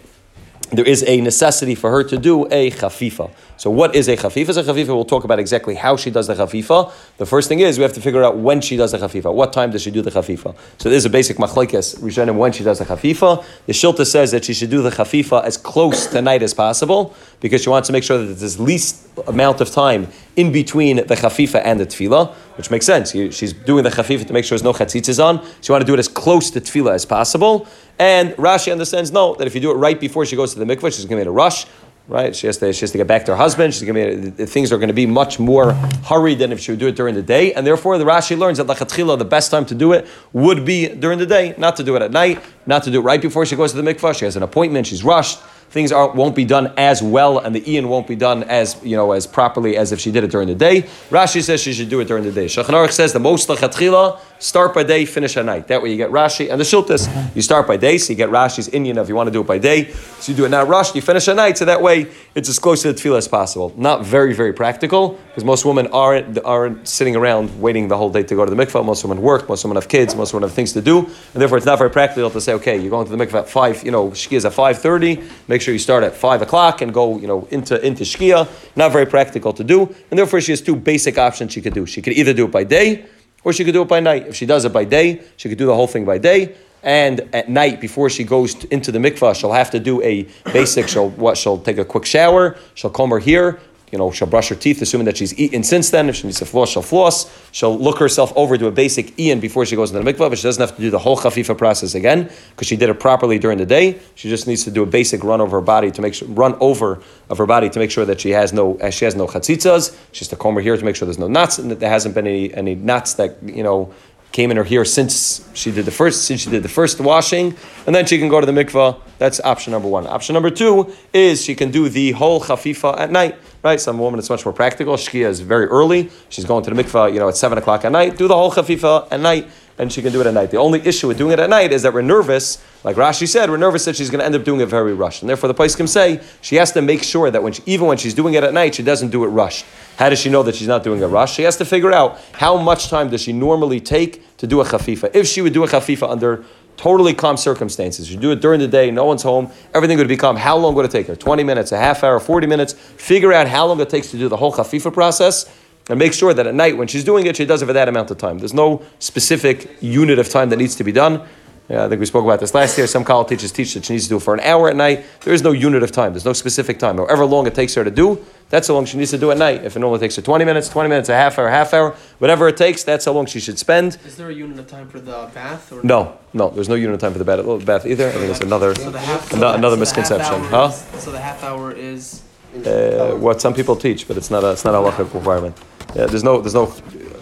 [0.73, 3.31] there is a necessity for her to do a chafifa.
[3.62, 4.48] So what is a chafifa?
[4.48, 4.88] Is a chafifa?
[4.88, 6.92] We'll talk about exactly how she does the chafifa.
[7.18, 9.33] The first thing is we have to figure out when she does the chafifa.
[9.33, 10.57] What time does she do the chafifa?
[10.79, 13.44] So there's a basic machlekes rishonim when she does the chafifa.
[13.66, 17.14] The shilta says that she should do the chafifa as close to night as possible
[17.38, 21.14] because she wants to make sure that there's least amount of time in between the
[21.14, 23.12] chafifa and the tevilah, which makes sense.
[23.12, 25.40] She's doing the chafifa to make sure there's no chatzitzas on.
[25.61, 27.68] She want to do it as close to tevilah as possible.
[27.98, 30.64] And Rashi understands no that if you do it right before she goes to the
[30.64, 31.66] mikvah, she's going to be in a rush.
[32.09, 33.75] Right, she has to she has to get back to her husband.
[33.75, 36.73] She's going to be things are going to be much more hurried than if she
[36.73, 39.53] would do it during the day, and therefore the Rashi learns that lachatchila the best
[39.53, 42.43] time to do it would be during the day, not to do it at night,
[42.67, 44.19] not to do it right before she goes to the mikvah.
[44.19, 45.38] She has an appointment, she's rushed.
[45.71, 48.97] Things are, won't be done as well, and the Ian won't be done as you
[48.97, 50.83] know as properly as if she did it during the day.
[51.09, 52.45] Rashi says she should do it during the day.
[52.47, 55.69] Shulchan Aruch says the most lachatchila start by day, finish at night.
[55.69, 57.35] That way you get Rashi and the Shiltas.
[57.35, 59.47] You start by day, so you get Rashi's Indian if you want to do it
[59.47, 59.93] by day.
[59.93, 62.59] So you do it now rush, you finish at night, so that way it's as
[62.59, 63.73] close to the tevilah as possible.
[63.77, 68.23] Not very, very practical, because most women aren't, aren't sitting around waiting the whole day
[68.23, 68.85] to go to the mikvah.
[68.85, 71.57] Most women work, most women have kids, most women have things to do, and therefore
[71.57, 73.91] it's not very practical to say, okay, you're going to the mikvah at five, you
[73.91, 75.23] know, shkia is at five thirty.
[75.49, 78.49] Make sure you start at five o'clock and go, you know, into into shkia.
[78.77, 81.87] Not very practical to do, and therefore she has two basic options she could do.
[81.87, 83.07] She could either do it by day
[83.45, 84.27] or she could do it by night.
[84.27, 86.55] If she does it by day, she could do the whole thing by day.
[86.83, 90.89] And at night, before she goes into the mikvah, she'll have to do a basic.
[90.89, 91.39] She'll what?
[91.39, 92.57] She'll take a quick shower.
[92.75, 93.61] She'll comb her hair.
[93.93, 96.09] You know, she'll brush her teeth, assuming that she's eaten since then.
[96.09, 97.31] If she needs to floss, she'll floss.
[97.53, 100.39] She'll look herself over to a basic Ian before she goes into the mikvah, but
[100.39, 103.39] she doesn't have to do the whole chafifa process again because she did it properly
[103.39, 104.01] during the day.
[104.15, 106.57] She just needs to do a basic run over her body to make sure, run
[106.59, 109.27] over of her body to make sure that she has no, uh, she has no
[109.27, 109.95] chatzitzas.
[110.13, 111.91] She has to comb her hair to make sure there's no knots and that there
[111.91, 113.93] hasn't been any, any knots that, you know,
[114.33, 117.55] came in her hair since she did the first since she did the first washing,
[117.87, 118.99] and then she can go to the mikvah.
[119.19, 120.07] That's option number one.
[120.07, 123.37] Option number two is she can do the whole chafifa at night.
[123.62, 124.94] Right, some woman it's much more practical.
[124.94, 126.11] Shkia is very early.
[126.31, 128.16] She's going to the mikvah, you know, at seven o'clock at night.
[128.16, 129.48] Do the whole chafifa at night,
[129.79, 130.51] and she can do it at night.
[130.51, 132.61] The only issue with doing it at night is that we're nervous.
[132.83, 135.22] Like Rashi said, we're nervous that she's going to end up doing it very rushed,
[135.22, 137.98] and therefore the Poskim say she has to make sure that when she, even when
[137.98, 139.64] she's doing it at night, she doesn't do it rushed.
[139.96, 141.35] How does she know that she's not doing a rush?
[141.35, 144.64] She has to figure out how much time does she normally take to do a
[144.64, 145.14] chafifa.
[145.14, 146.44] If she would do a chafifa under
[146.77, 150.17] totally calm circumstances, you do it during the day, no one's home, everything would be
[150.17, 150.37] calm.
[150.37, 151.17] How long would it take her?
[151.17, 152.73] 20 minutes, a half hour, 40 minutes?
[152.73, 155.51] Figure out how long it takes to do the whole chafifa process
[155.89, 157.89] and make sure that at night when she's doing it, she does it for that
[157.89, 158.39] amount of time.
[158.39, 161.27] There's no specific unit of time that needs to be done.
[161.69, 162.87] Yeah, I think we spoke about this last year.
[162.87, 165.05] Some kallah teachers teach that she needs to do it for an hour at night.
[165.23, 166.13] There is no unit of time.
[166.13, 166.99] There's no specific time.
[166.99, 169.38] However long it takes her to do, that's how long she needs to do at
[169.38, 169.65] night.
[169.65, 172.49] If it only takes her 20 minutes, 20 minutes, a half hour, half hour, whatever
[172.49, 173.97] it takes, that's how long she should spend.
[174.07, 175.73] Is there a unit of time for the bath?
[175.73, 178.09] Or No, no, there's no unit of time for the bath, bath either.
[178.09, 179.33] I think it's another, So half.
[179.33, 180.45] another so misconception.
[180.45, 180.71] Huh?
[180.71, 182.21] is- So the half hour is.
[182.67, 185.57] Uh, what some people teach, but it's not a, it's not a halachic requirement.
[185.97, 186.71] Yeah, there's no, there's no.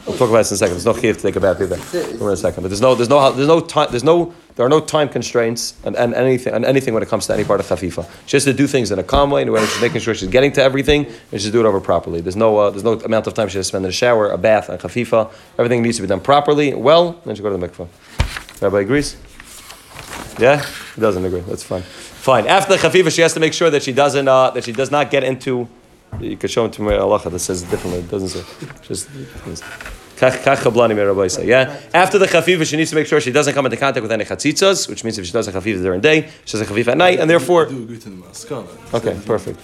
[0.07, 0.75] We'll talk about this in a second.
[0.75, 1.77] There's no chiyuv to take a bath either.
[2.15, 4.69] In a second, but there's no, there's no, there's no time, there's no, there are
[4.69, 7.67] no time constraints and, and anything, and anything when it comes to any part of
[7.67, 8.09] chafifa.
[8.27, 10.29] She has to do things in a calm way, and when she's making sure she's
[10.29, 12.21] getting to everything, and she's do it over properly.
[12.21, 14.31] There's no, uh, there's no amount of time she has to spend in a shower,
[14.31, 15.31] a bath, a chafifa.
[15.59, 17.21] Everything needs to be done properly, well.
[17.25, 17.89] Then she go to the mikvah.
[18.63, 19.17] Everybody agrees?
[20.39, 21.41] Yeah, he doesn't agree.
[21.41, 21.83] That's fine.
[21.83, 22.47] Fine.
[22.47, 24.91] After the chafifa, she has to make sure that she doesn't, uh, that she does
[24.91, 25.69] not get into.
[26.19, 28.01] You could show him to me halacha that says it differently.
[28.01, 28.43] It doesn't say.
[28.83, 29.09] Just.
[30.17, 31.81] Kach kach chablani mi Rabbi say, Yeah.
[31.95, 34.25] After the chafifa, she needs to make sure she doesn't come into contact with any
[34.25, 36.89] chatzitzas, which means if she does a chafifa during the day, she does a chafifa
[36.89, 37.67] at night, and therefore.
[37.67, 38.95] Do agree to the maskana.
[38.95, 39.59] Okay, perfect.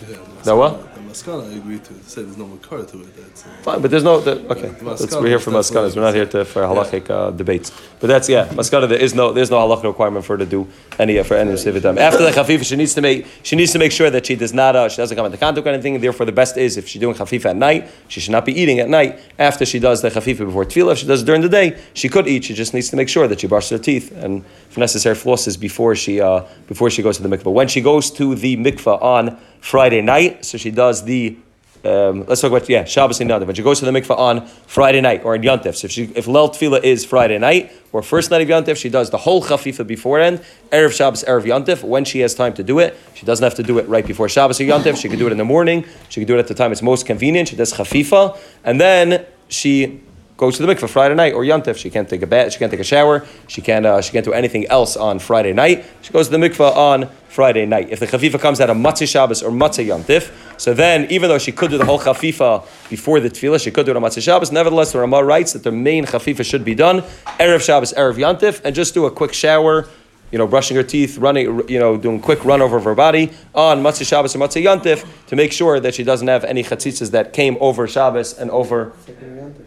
[0.47, 0.96] Now what?
[1.17, 1.95] Maskana I agree to.
[2.05, 3.17] Say there's no makar to it.
[3.17, 4.21] That's, uh, Fine, but there's no.
[4.21, 5.97] The, okay, The maskana we're here for maskanas.
[5.97, 7.73] We're not here to, for halachic uh, debates.
[8.01, 8.87] But that's yeah, maskana.
[8.89, 11.97] There is no there's no halachic requirement for her to do any for any sivitam.
[11.97, 14.53] After the chafifa, she needs to make she needs to make sure that she does
[14.53, 15.99] not uh, she doesn't come into contact with anything.
[16.01, 18.81] Therefore, the best is if she's doing chafifa at night, she should not be eating
[18.81, 19.19] at night.
[19.39, 22.11] After she does the chafifa before tevilah, if she does it during the day, she
[22.11, 22.45] could eat.
[22.45, 25.59] She just needs to make sure that she brushes her teeth and, if necessary, flosses
[25.59, 27.53] before she uh, before she goes to the mikvah.
[27.53, 31.37] When she goes to the mikvah on Friday night, so she does the
[31.85, 33.47] um, let's talk about yeah Shabbos and Yantif.
[33.47, 36.05] When she goes to the mikvah on Friday night or in Yantif, so if she
[36.15, 39.43] if Lel Tevilah is Friday night or first night of Yantif, she does the whole
[39.43, 40.41] chafifa beforehand.
[40.71, 41.83] Erev Shabbos, Erev Yantif.
[41.83, 44.29] When she has time to do it, she doesn't have to do it right before
[44.29, 45.01] Shabbos or Yantif.
[45.03, 45.85] She can do it in the morning.
[46.11, 47.49] She can do it at the time it's most convenient.
[47.49, 50.01] She does chafifa and then she
[50.37, 51.77] goes to the mikvah Friday night or yontif.
[51.77, 52.53] She can't take a bath.
[52.53, 53.27] She can't take a shower.
[53.49, 53.87] She can't.
[53.87, 55.85] Uh, she can't do anything else on Friday night.
[56.03, 57.91] She goes to the mikvah on Friday night.
[57.91, 61.39] If the chafifa comes out of Motzei Shabbos or Motzei yontif, so then even though
[61.39, 64.23] she could do the whole chafifa before the tevilah, she could do it on Motzei
[64.23, 64.53] Shabbos.
[64.53, 67.03] Nevertheless, the Ramah writes that the main chafifa should be done
[67.39, 69.89] erev Shabbos, erev yontif, and just do a quick shower.
[70.33, 73.33] You know, brushing her teeth, running, you know, doing quick run over of her body
[73.55, 77.13] on Motzei Shabbos or Motzei Yantif to make sure that she doesn't have any chatzitzas
[77.13, 78.93] that came over Shabbos and over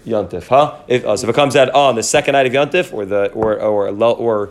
[0.05, 0.77] Yontif, huh?
[0.87, 3.31] If, uh, so if it comes out on the second night of Yontif or the
[3.31, 4.49] or or or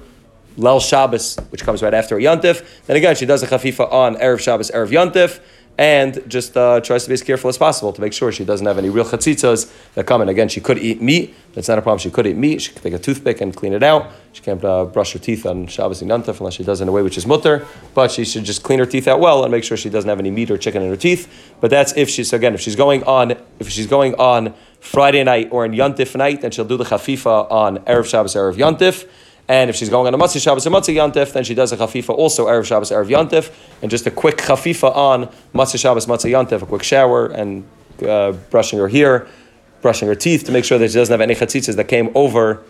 [0.56, 4.40] Lel Shabbos, which comes right after Yontif, then again she does a chafifa on erev
[4.40, 5.40] Shabbos, erev Yontif,
[5.78, 8.66] and just uh, tries to be as careful as possible to make sure she doesn't
[8.66, 10.28] have any real chatzitzas that come in.
[10.28, 11.36] Again, she could eat meat.
[11.54, 12.00] That's not a problem.
[12.00, 12.60] She could eat meat.
[12.62, 14.10] She could take a toothpick and clean it out.
[14.32, 17.02] She can't uh, brush her teeth on Shabbos and unless she does in a way
[17.02, 17.64] which is mutter.
[17.94, 20.18] But she should just clean her teeth out well and make sure she doesn't have
[20.18, 21.54] any meat or chicken in her teeth.
[21.60, 25.48] But that's if she's again if she's going on if she's going on Friday night
[25.52, 29.08] or in Yontif night, then she'll do the chafifa on erev Shabbos, erev Yontif.
[29.48, 31.76] And if she's going on a Motzei Shabbos or Motzei Yantif, then she does a
[31.78, 36.30] chafifa also Erev Shabbos, Erev Yantif, and just a quick chafifa on Motzei Shabbos, Motzei
[36.30, 37.64] Yantif, a quick shower and
[38.06, 39.26] uh, brushing her hair,
[39.80, 42.62] brushing her teeth to make sure that she doesn't have any chatzitzas that came over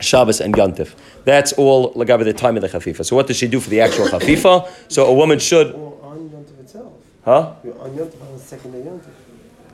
[0.00, 0.94] Shabbos and Yantif.
[1.24, 3.04] That's all lagabe the time of the chafifa.
[3.04, 4.68] So what does she do for the actual chafifa?
[4.88, 6.92] So a woman should, on itself.
[7.24, 7.54] huh?
[7.64, 9.10] You're on Yontif on the second day Yontif.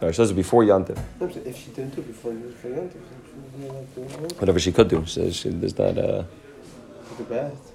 [0.01, 0.99] No, she does it before Yantif.
[1.21, 2.97] No, If she didn't do it before, before Yontif,
[3.57, 4.41] then she would be allowed to do it.
[4.41, 5.07] Whatever she could do.
[5.07, 5.99] So she, there's not.
[5.99, 6.25] Uh.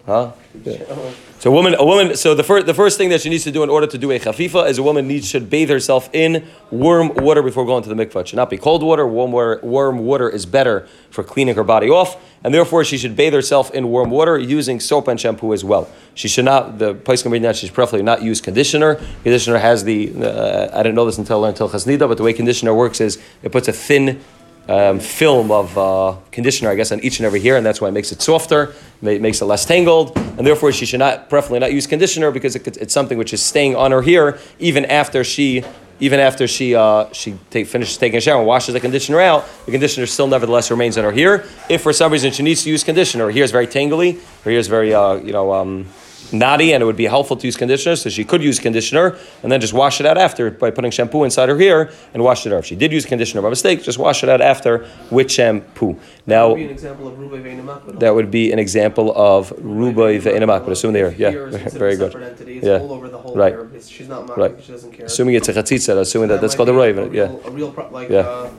[0.06, 0.32] Huh?
[0.63, 1.12] Yeah.
[1.40, 2.16] So a woman, a woman.
[2.16, 4.12] So the first, the first thing that she needs to do in order to do
[4.12, 7.90] a chafifa is a woman needs should bathe herself in warm water before going to
[7.90, 8.22] the mikvah.
[8.22, 9.06] It should not be cold water.
[9.06, 13.16] Warm water, warm water is better for cleaning her body off, and therefore she should
[13.16, 15.90] bathe herself in warm water using soap and shampoo as well.
[16.13, 16.80] She should not.
[16.80, 18.96] The Poskim be that she should preferably not use conditioner.
[19.24, 20.13] Conditioner has the.
[20.16, 23.02] Uh, I didn't know this until I learned until chasnida, but the way conditioner works
[23.02, 24.24] is it puts a thin
[24.67, 27.88] um, film of uh, conditioner, I guess, on each and every hair, and that's why
[27.88, 31.60] it makes it softer, it makes it less tangled, and therefore she should not, preferably
[31.60, 35.23] not use conditioner because it, it's something which is staying on her hair even after
[35.23, 35.63] she,
[35.99, 39.45] even after she uh, she take, finishes taking a shower and washes the conditioner out.
[39.65, 41.45] The conditioner still nevertheless remains on her hair.
[41.69, 44.51] If for some reason she needs to use conditioner, her hair is very tangly, her
[44.51, 45.53] hair is very uh, you know.
[45.53, 45.88] Um,
[46.32, 49.52] knotty and it would be helpful to use conditioner, so she could use conditioner and
[49.52, 52.54] then just wash it out after by putting shampoo inside her hair and wash it
[52.54, 52.60] out.
[52.60, 55.94] If she did use conditioner by mistake, just wash it out after with shampoo.
[55.94, 58.00] That Now, would be an example of Ruba Veinamak.
[58.00, 61.56] that would be an example of rubai ve'inamak, but assuming they are, yeah, Here is
[61.63, 62.16] considered very good.
[62.16, 62.60] entity.
[62.62, 62.80] Yeah.
[62.80, 63.56] all over the whole Right.
[63.88, 64.54] She's not Right.
[64.62, 65.06] She doesn't care.
[65.06, 67.32] Assuming it's a chatzitza, assuming that, that's called a roiv, yeah.
[67.46, 68.20] A real pro- like Yeah.
[68.20, 68.50] uh,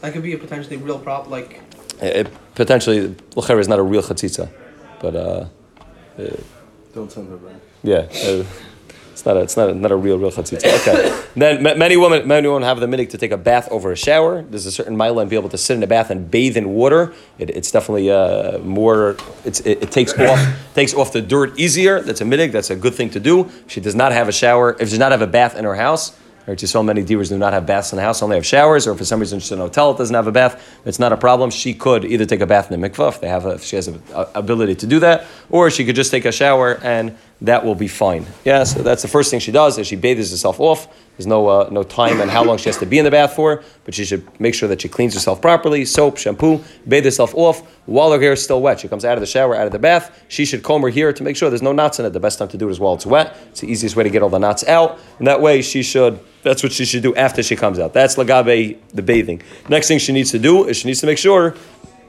[0.00, 1.60] that could be a potentially real prop like
[2.00, 4.48] It, potentially, l'cher is not a real chatzitza,
[5.00, 5.44] but uh,
[6.98, 7.60] Don't send her back.
[7.84, 10.66] Yeah, it's not a, it's not a, not a real real chatzitza.
[10.80, 11.24] Okay.
[11.36, 13.96] then ma- many women many women have the minhag to take a bath over a
[13.96, 14.42] shower.
[14.42, 16.70] There's a certain mila and be able to sit in a bath and bathe in
[16.70, 17.14] water.
[17.38, 19.16] It, it's definitely uh, more.
[19.44, 20.40] It's, it, it takes off
[20.74, 22.00] takes off the dirt easier.
[22.00, 22.50] That's a minhag.
[22.50, 23.48] That's a good thing to do.
[23.68, 24.72] She does not have a shower.
[24.72, 26.18] If she does not have a bath in her house.
[26.54, 28.94] Just so many divas do not have baths in the house, only have showers, or
[28.94, 30.80] for some reason she's in a hotel, it doesn't have a bath.
[30.84, 31.50] It's not a problem.
[31.50, 33.76] She could either take a bath in the mikvah if they have, a, if she
[33.76, 37.16] has a, a ability to do that, or she could just take a shower and
[37.40, 38.26] that will be fine.
[38.44, 40.88] Yeah, so that's the first thing she does is she bathes herself off.
[41.16, 43.34] There's no uh, no time and how long she has to be in the bath
[43.34, 47.34] for, but she should make sure that she cleans herself properly, soap, shampoo, bathe herself
[47.34, 48.80] off while her hair is still wet.
[48.80, 50.24] She comes out of the shower, out of the bath.
[50.28, 52.10] She should comb her hair to make sure there's no knots in it.
[52.10, 53.36] The best time to do it is while it's wet.
[53.50, 56.20] It's the easiest way to get all the knots out, and that way she should.
[56.42, 57.92] That's what she should do after she comes out.
[57.92, 59.42] That's lagabe the bathing.
[59.68, 61.54] Next thing she needs to do is she needs to make sure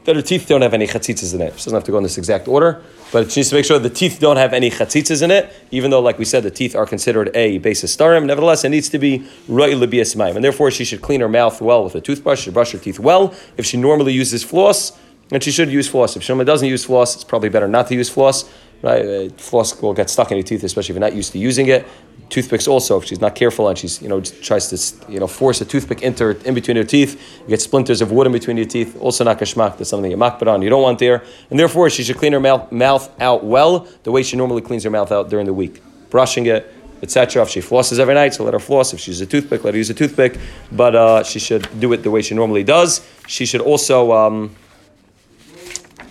[0.05, 1.51] that her teeth don't have any chatzitzas in it.
[1.53, 3.79] She doesn't have to go in this exact order, but she needs to make sure
[3.79, 6.75] the teeth don't have any chatzitzas in it, even though, like we said, the teeth
[6.75, 8.25] are considered a beis hastarim.
[8.25, 11.83] Nevertheless, it needs to be right libiasmaim, and therefore she should clean her mouth well
[11.83, 12.39] with a toothbrush.
[12.39, 13.33] She should brush her teeth well.
[13.57, 14.97] If she normally uses floss,
[15.31, 16.15] and she should use floss.
[16.15, 18.49] If she doesn't use floss, it's probably better not to use floss.
[18.81, 19.05] Right?
[19.05, 21.67] Uh, floss will get stuck in your teeth, especially if you're not used to using
[21.67, 21.85] it.
[22.29, 25.59] Toothpicks also, if she's not careful and she's you know tries to you know force
[25.61, 28.55] a toothpick into her, in between her teeth, you get splinters of wood in between
[28.55, 28.95] your teeth.
[29.01, 29.77] Also not kashmak.
[29.77, 30.61] That's something you makbid on.
[30.61, 34.11] You don't want there, and therefore she should clean her mouth, mouth out well, the
[34.11, 37.41] way she normally cleans her mouth out during the week, brushing it, etc.
[37.41, 38.93] If she flosses every night, so let her floss.
[38.93, 40.37] If she uses a toothpick, let her use a toothpick.
[40.71, 43.05] But uh, she should do it the way she normally does.
[43.27, 44.13] She should also.
[44.13, 44.55] Um,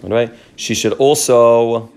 [0.03, 0.33] Right?
[0.57, 1.91] She should also.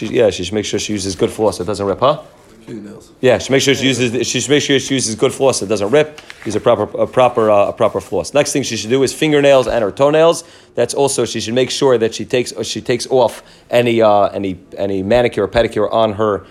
[0.00, 1.60] She, yeah, she should make sure she uses good floss.
[1.60, 2.22] It doesn't rip, huh?
[2.64, 3.12] Fingernails.
[3.20, 4.26] Yeah, she make sure she uses.
[4.26, 5.60] She should make sure she uses good floss.
[5.60, 6.22] It doesn't rip.
[6.46, 8.32] Use a proper, a proper, uh, a proper floss.
[8.32, 10.44] Next thing she should do is fingernails and her toenails.
[10.74, 14.28] That's also she should make sure that she takes uh, she takes off any uh,
[14.28, 16.46] any any manicure or pedicure on her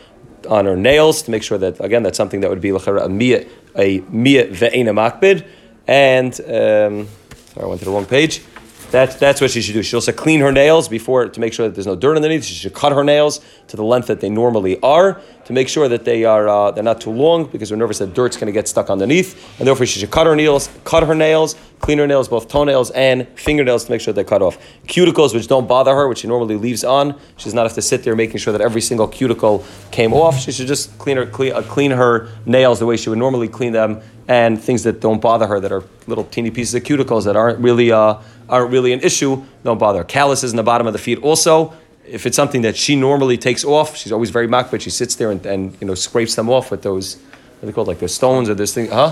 [0.47, 3.49] on her nails to make sure that again that's something that would be a miyat
[3.75, 5.47] a miyat ve'ena makbid.
[5.87, 7.07] And um,
[7.53, 8.43] sorry, I went to the wrong page.
[8.91, 9.83] That's, that's what she should do.
[9.83, 12.43] She also clean her nails before to make sure that there's no dirt underneath.
[12.43, 15.87] She should cut her nails to the length that they normally are to make sure
[15.87, 18.51] that they are uh, they're not too long because we're nervous that dirt's going to
[18.51, 19.59] get stuck underneath.
[19.59, 22.91] And therefore, she should cut her nails, cut her nails, clean her nails, both toenails
[22.91, 24.57] and fingernails to make sure they're cut off.
[24.87, 27.81] Cuticles, which don't bother her, which she normally leaves on, she does not have to
[27.81, 30.39] sit there making sure that every single cuticle came off.
[30.39, 33.47] She should just clean her clean, uh, clean her nails the way she would normally
[33.47, 37.25] clean them, and things that don't bother her that are little teeny pieces of cuticles
[37.25, 38.15] that aren't really uh,
[38.47, 39.43] aren't really an issue.
[39.65, 39.99] Don't bother.
[39.99, 40.05] her.
[40.05, 41.73] Calluses in the bottom of the feet also.
[42.05, 45.15] If it's something that she normally takes off, she's always very mock, but she sits
[45.15, 47.99] there and, and you know scrapes them off with those what are they called like
[47.99, 49.11] those stones or this thing, huh?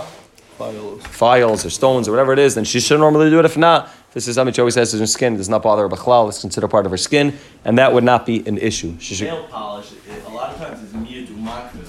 [0.58, 1.03] Files.
[1.06, 3.45] files or stones or whatever it is, then she should normally do it.
[3.45, 5.84] If not, this is something she always has in her skin, it does not bother
[5.84, 8.97] her b'chlal, it's considered part of her skin, and that would not be an issue.
[8.99, 9.27] She should.
[9.27, 9.91] Nail polish,
[10.25, 11.86] a lot of times is miyad umaknid.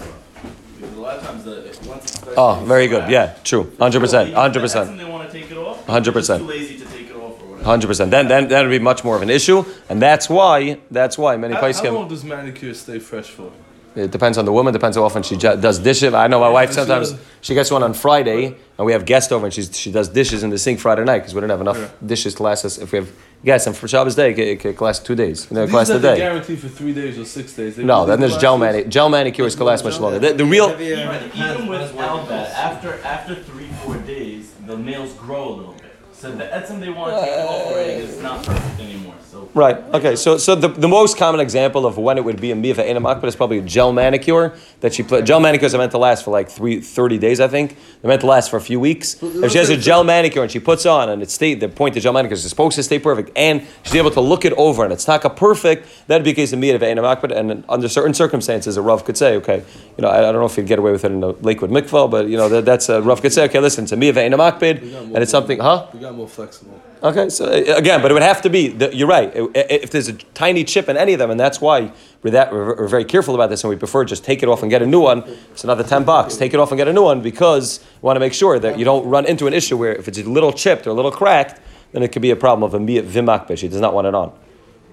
[0.76, 3.10] Because a lot of times the it- once it's Oh, very good.
[3.10, 3.72] Yeah, true.
[3.80, 4.32] Hundred percent.
[4.32, 4.90] Hundred That's percent.
[4.90, 5.84] when they want to take it off.
[5.86, 6.26] 100%.
[6.26, 7.64] They're Too lazy to take it off or whatever.
[7.64, 8.12] Hundred percent.
[8.12, 10.78] Then, then that would be much more of an issue, and that's why.
[10.88, 13.50] That's why many How, how long does manicure stay fresh for?
[13.96, 14.72] It depends on the woman.
[14.72, 16.14] Depends how often she does dishes.
[16.14, 19.46] I know my wife sometimes she gets one on Friday, and we have guests over,
[19.46, 21.92] and she's, she does dishes in the sink Friday night because we don't have enough
[22.06, 22.78] dishes to last us.
[22.78, 23.10] If we have
[23.44, 25.46] guests, and for Shabbos day, it, it, it can last two days.
[25.50, 26.16] You know, it These can last a are the day.
[26.18, 27.76] guarantee for three days or six days.
[27.76, 28.72] They No, then there's gel weeks.
[28.74, 30.18] mani- gel manicures can last much longer.
[30.18, 30.70] The, the real.
[30.80, 35.87] Even, even without that, after after three four days, the nails grow a little bit.
[36.18, 39.14] So the etzim they want to take it off already is not perfect anymore.
[39.30, 39.76] So Right.
[39.94, 40.16] Okay.
[40.16, 43.00] So, so the, the most common example of when it would be a miva ena
[43.00, 45.24] makbid is probably a gel manicure that she put.
[45.24, 47.76] Gel manicures are meant to last for like three, 30 days, I think.
[48.02, 49.22] They're meant to last for a few weeks.
[49.22, 51.96] If she has a gel manicure and she puts on and it stay, the point
[51.96, 54.52] of gel manicure is it's supposed to stay perfect, and she's able to look it
[54.54, 57.36] over and it's not a perfect, that'd be a case of miva ena makbid.
[57.36, 59.62] And under certain circumstances, a rav could say, okay,
[59.96, 61.70] you know, I, I don't know if you'd get away with it in the Lakewood
[61.70, 64.22] mikvah, but you know, that, that's a rav could say, okay, listen, it's a miva
[64.22, 65.86] ena makbid, and it's something, huh?
[66.08, 66.80] Got more flexible.
[67.02, 68.74] Okay, so uh, again, but it would have to be.
[68.94, 69.30] You're right.
[69.34, 71.92] If there's a tiny chip in any of them, and that's why
[72.22, 74.70] we're that we're, very careful about this, and we prefer just take it off and
[74.70, 75.22] get a new one.
[75.50, 76.38] It's another ten bucks.
[76.38, 78.78] Take it off and get a new one because we want to make sure that
[78.78, 81.12] you don't run into an issue where if it's a little chipped or a little
[81.12, 81.60] cracked,
[81.92, 84.32] then it could be a problem of a vimak She does not want it on.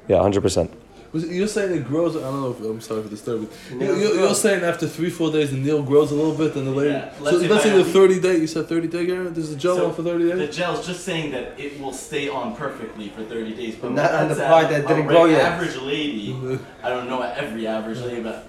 [0.09, 0.69] Yeah, hundred percent.
[1.15, 2.15] Was it- You're saying it grows.
[2.17, 2.51] I don't know.
[2.51, 3.47] If, I'm sorry for disturbing.
[3.71, 6.67] You're, you're, you're saying after three, four days, the nail grows a little bit, and
[6.67, 6.91] the later.
[6.91, 8.37] Yeah, so let's say let's say the 30 day.
[8.37, 9.35] You said 30 day guarantee.
[9.35, 10.37] There's a gel So, on for 30 days.
[10.37, 10.55] The days.
[10.57, 13.75] gel's just saying that it will stay on perfectly for 30 days.
[13.75, 15.41] But Not on the part that a didn't grow yet.
[15.53, 16.35] average lady,
[16.83, 18.47] I don't know every average lady, but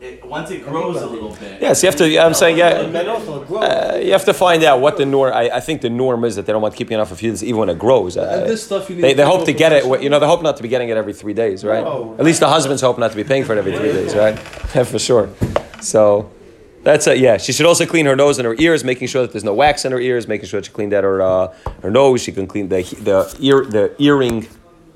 [0.00, 1.60] it, once it grows a little bit.
[1.60, 2.18] Yes, you have to.
[2.18, 2.86] I'm saying yeah.
[2.86, 3.58] Men also grow.
[3.58, 5.32] Uh, you have to find out what the norm.
[5.34, 7.16] I, I think the norm is that they don't want keeping it off for a
[7.18, 8.16] few days, even when it grows.
[8.16, 9.02] Uh, this stuff you need.
[9.02, 10.02] They, they hope to get it.
[10.02, 11.84] You know, they hope not to be getting it every three days, right?
[11.84, 12.16] No.
[12.18, 14.38] At least the husbands hope not to be paying for it every three days, right?
[14.74, 15.28] Yeah, for sure.
[15.80, 16.30] So
[16.84, 17.18] that's it.
[17.18, 19.52] Yeah, she should also clean her nose and her ears, making sure that there's no
[19.52, 22.22] wax in her ears, making sure that she cleaned out her uh, her nose.
[22.22, 24.46] She can clean the the ear the earring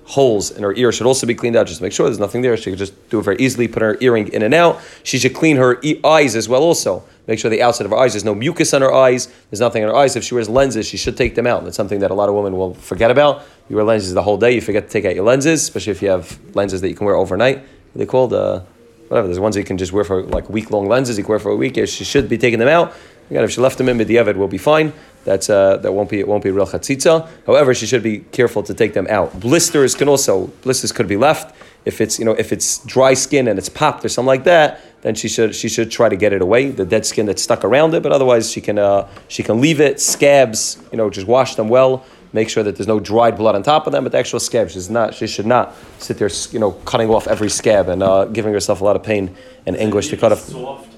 [0.04, 2.42] holes in her ear should also be cleaned out just to make sure there's nothing
[2.42, 2.56] there.
[2.56, 4.80] She could just do it very easily, put her earring in and out.
[5.02, 7.02] She should clean her e- eyes as well also.
[7.26, 9.82] Make sure the outside of her eyes, there's no mucus on her eyes, there's nothing
[9.82, 10.14] in her eyes.
[10.14, 11.64] If she wears lenses, she should take them out.
[11.64, 13.42] That's something that a lot of women will forget about.
[13.70, 16.02] You wear lenses the whole day, you forget to take out your lenses, especially if
[16.02, 17.58] you have lenses that you can wear overnight.
[17.58, 18.34] What they called?
[18.34, 18.60] Uh,
[19.08, 19.26] whatever.
[19.26, 21.38] There's ones that you can just wear for like week long lenses, you can wear
[21.38, 21.76] for a week.
[21.76, 22.92] She should be taking them out.
[23.30, 24.92] Again, if she left them in the will be fine.
[25.24, 27.28] That's uh, that won't be it won't be real chatzitza.
[27.46, 29.38] However, she should be careful to take them out.
[29.40, 31.54] Blisters can also blisters could be left
[31.84, 34.80] if it's you know if it's dry skin and it's popped or something like that.
[35.00, 37.64] Then she should she should try to get it away, the dead skin that's stuck
[37.64, 38.02] around it.
[38.02, 40.00] But otherwise, she can uh, she can leave it.
[40.00, 42.04] Scabs, you know, just wash them well.
[42.32, 44.04] Make sure that there's no dried blood on top of them.
[44.04, 47.26] But the actual scab, she's not she should not sit there, you know, cutting off
[47.28, 49.34] every scab and uh, giving herself a lot of pain
[49.66, 50.40] and anguish to cut off.
[50.40, 50.94] Soft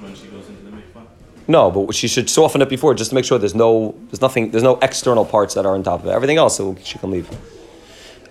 [0.00, 1.06] when she goes into the mikvah?
[1.48, 4.50] No, but she should soften it before just to make sure there's no there's nothing
[4.50, 6.10] there's no external parts that are on top of it.
[6.10, 7.28] Everything else so she can leave.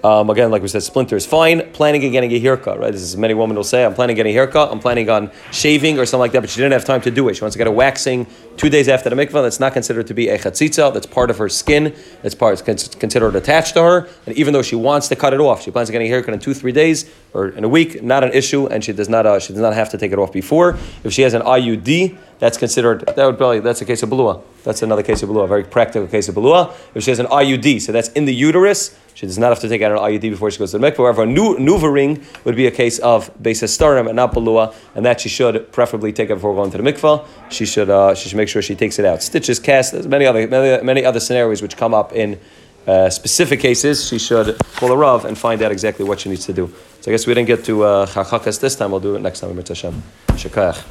[0.06, 1.72] Um, again, like we said, splinter is fine.
[1.72, 2.91] Planning on getting a haircut, right?
[2.91, 5.32] This is many women will say, I'm planning on getting a haircut, I'm planning on
[5.51, 7.34] shaving or something like that, but she didn't have time to do it.
[7.34, 9.41] She wants to get a waxing two days after the mikvah.
[9.41, 10.93] That's not considered to be a chatzitza.
[10.93, 11.95] That's part of her skin.
[12.22, 14.08] That's part it's considered attached to her.
[14.28, 16.36] And even though she wants to cut it off, she plans on getting a haircut
[16.36, 19.26] in two, three days or in a week, not an issue, and she does not
[19.26, 20.78] uh, she does not have to take it off before.
[21.03, 24.43] If she has an IUD, that's considered that would probably that's a case of balua.
[24.64, 26.74] That's another case of balua, a very practical case of balua.
[26.93, 29.70] If she has an IUD, so that's in the uterus, she does not have to
[29.70, 30.97] take out her IUD before she goes to the mikvah.
[30.97, 31.57] However, a nu-
[31.89, 36.13] ring would be a case of starim and not balua, and that she should preferably
[36.13, 37.26] take it before going to the mikvah.
[37.49, 39.24] She should uh, she should make sure she takes it out.
[39.24, 42.39] Stitches, cast, there's many other many, many other scenarios which come up in
[42.88, 44.07] uh, specific cases.
[44.07, 46.72] She should call a rav and find out exactly what she needs to do.
[47.01, 48.91] So I guess we didn't get to uh, chachakas this time.
[48.91, 49.55] We'll do it next time.
[49.55, 50.86] Shekach.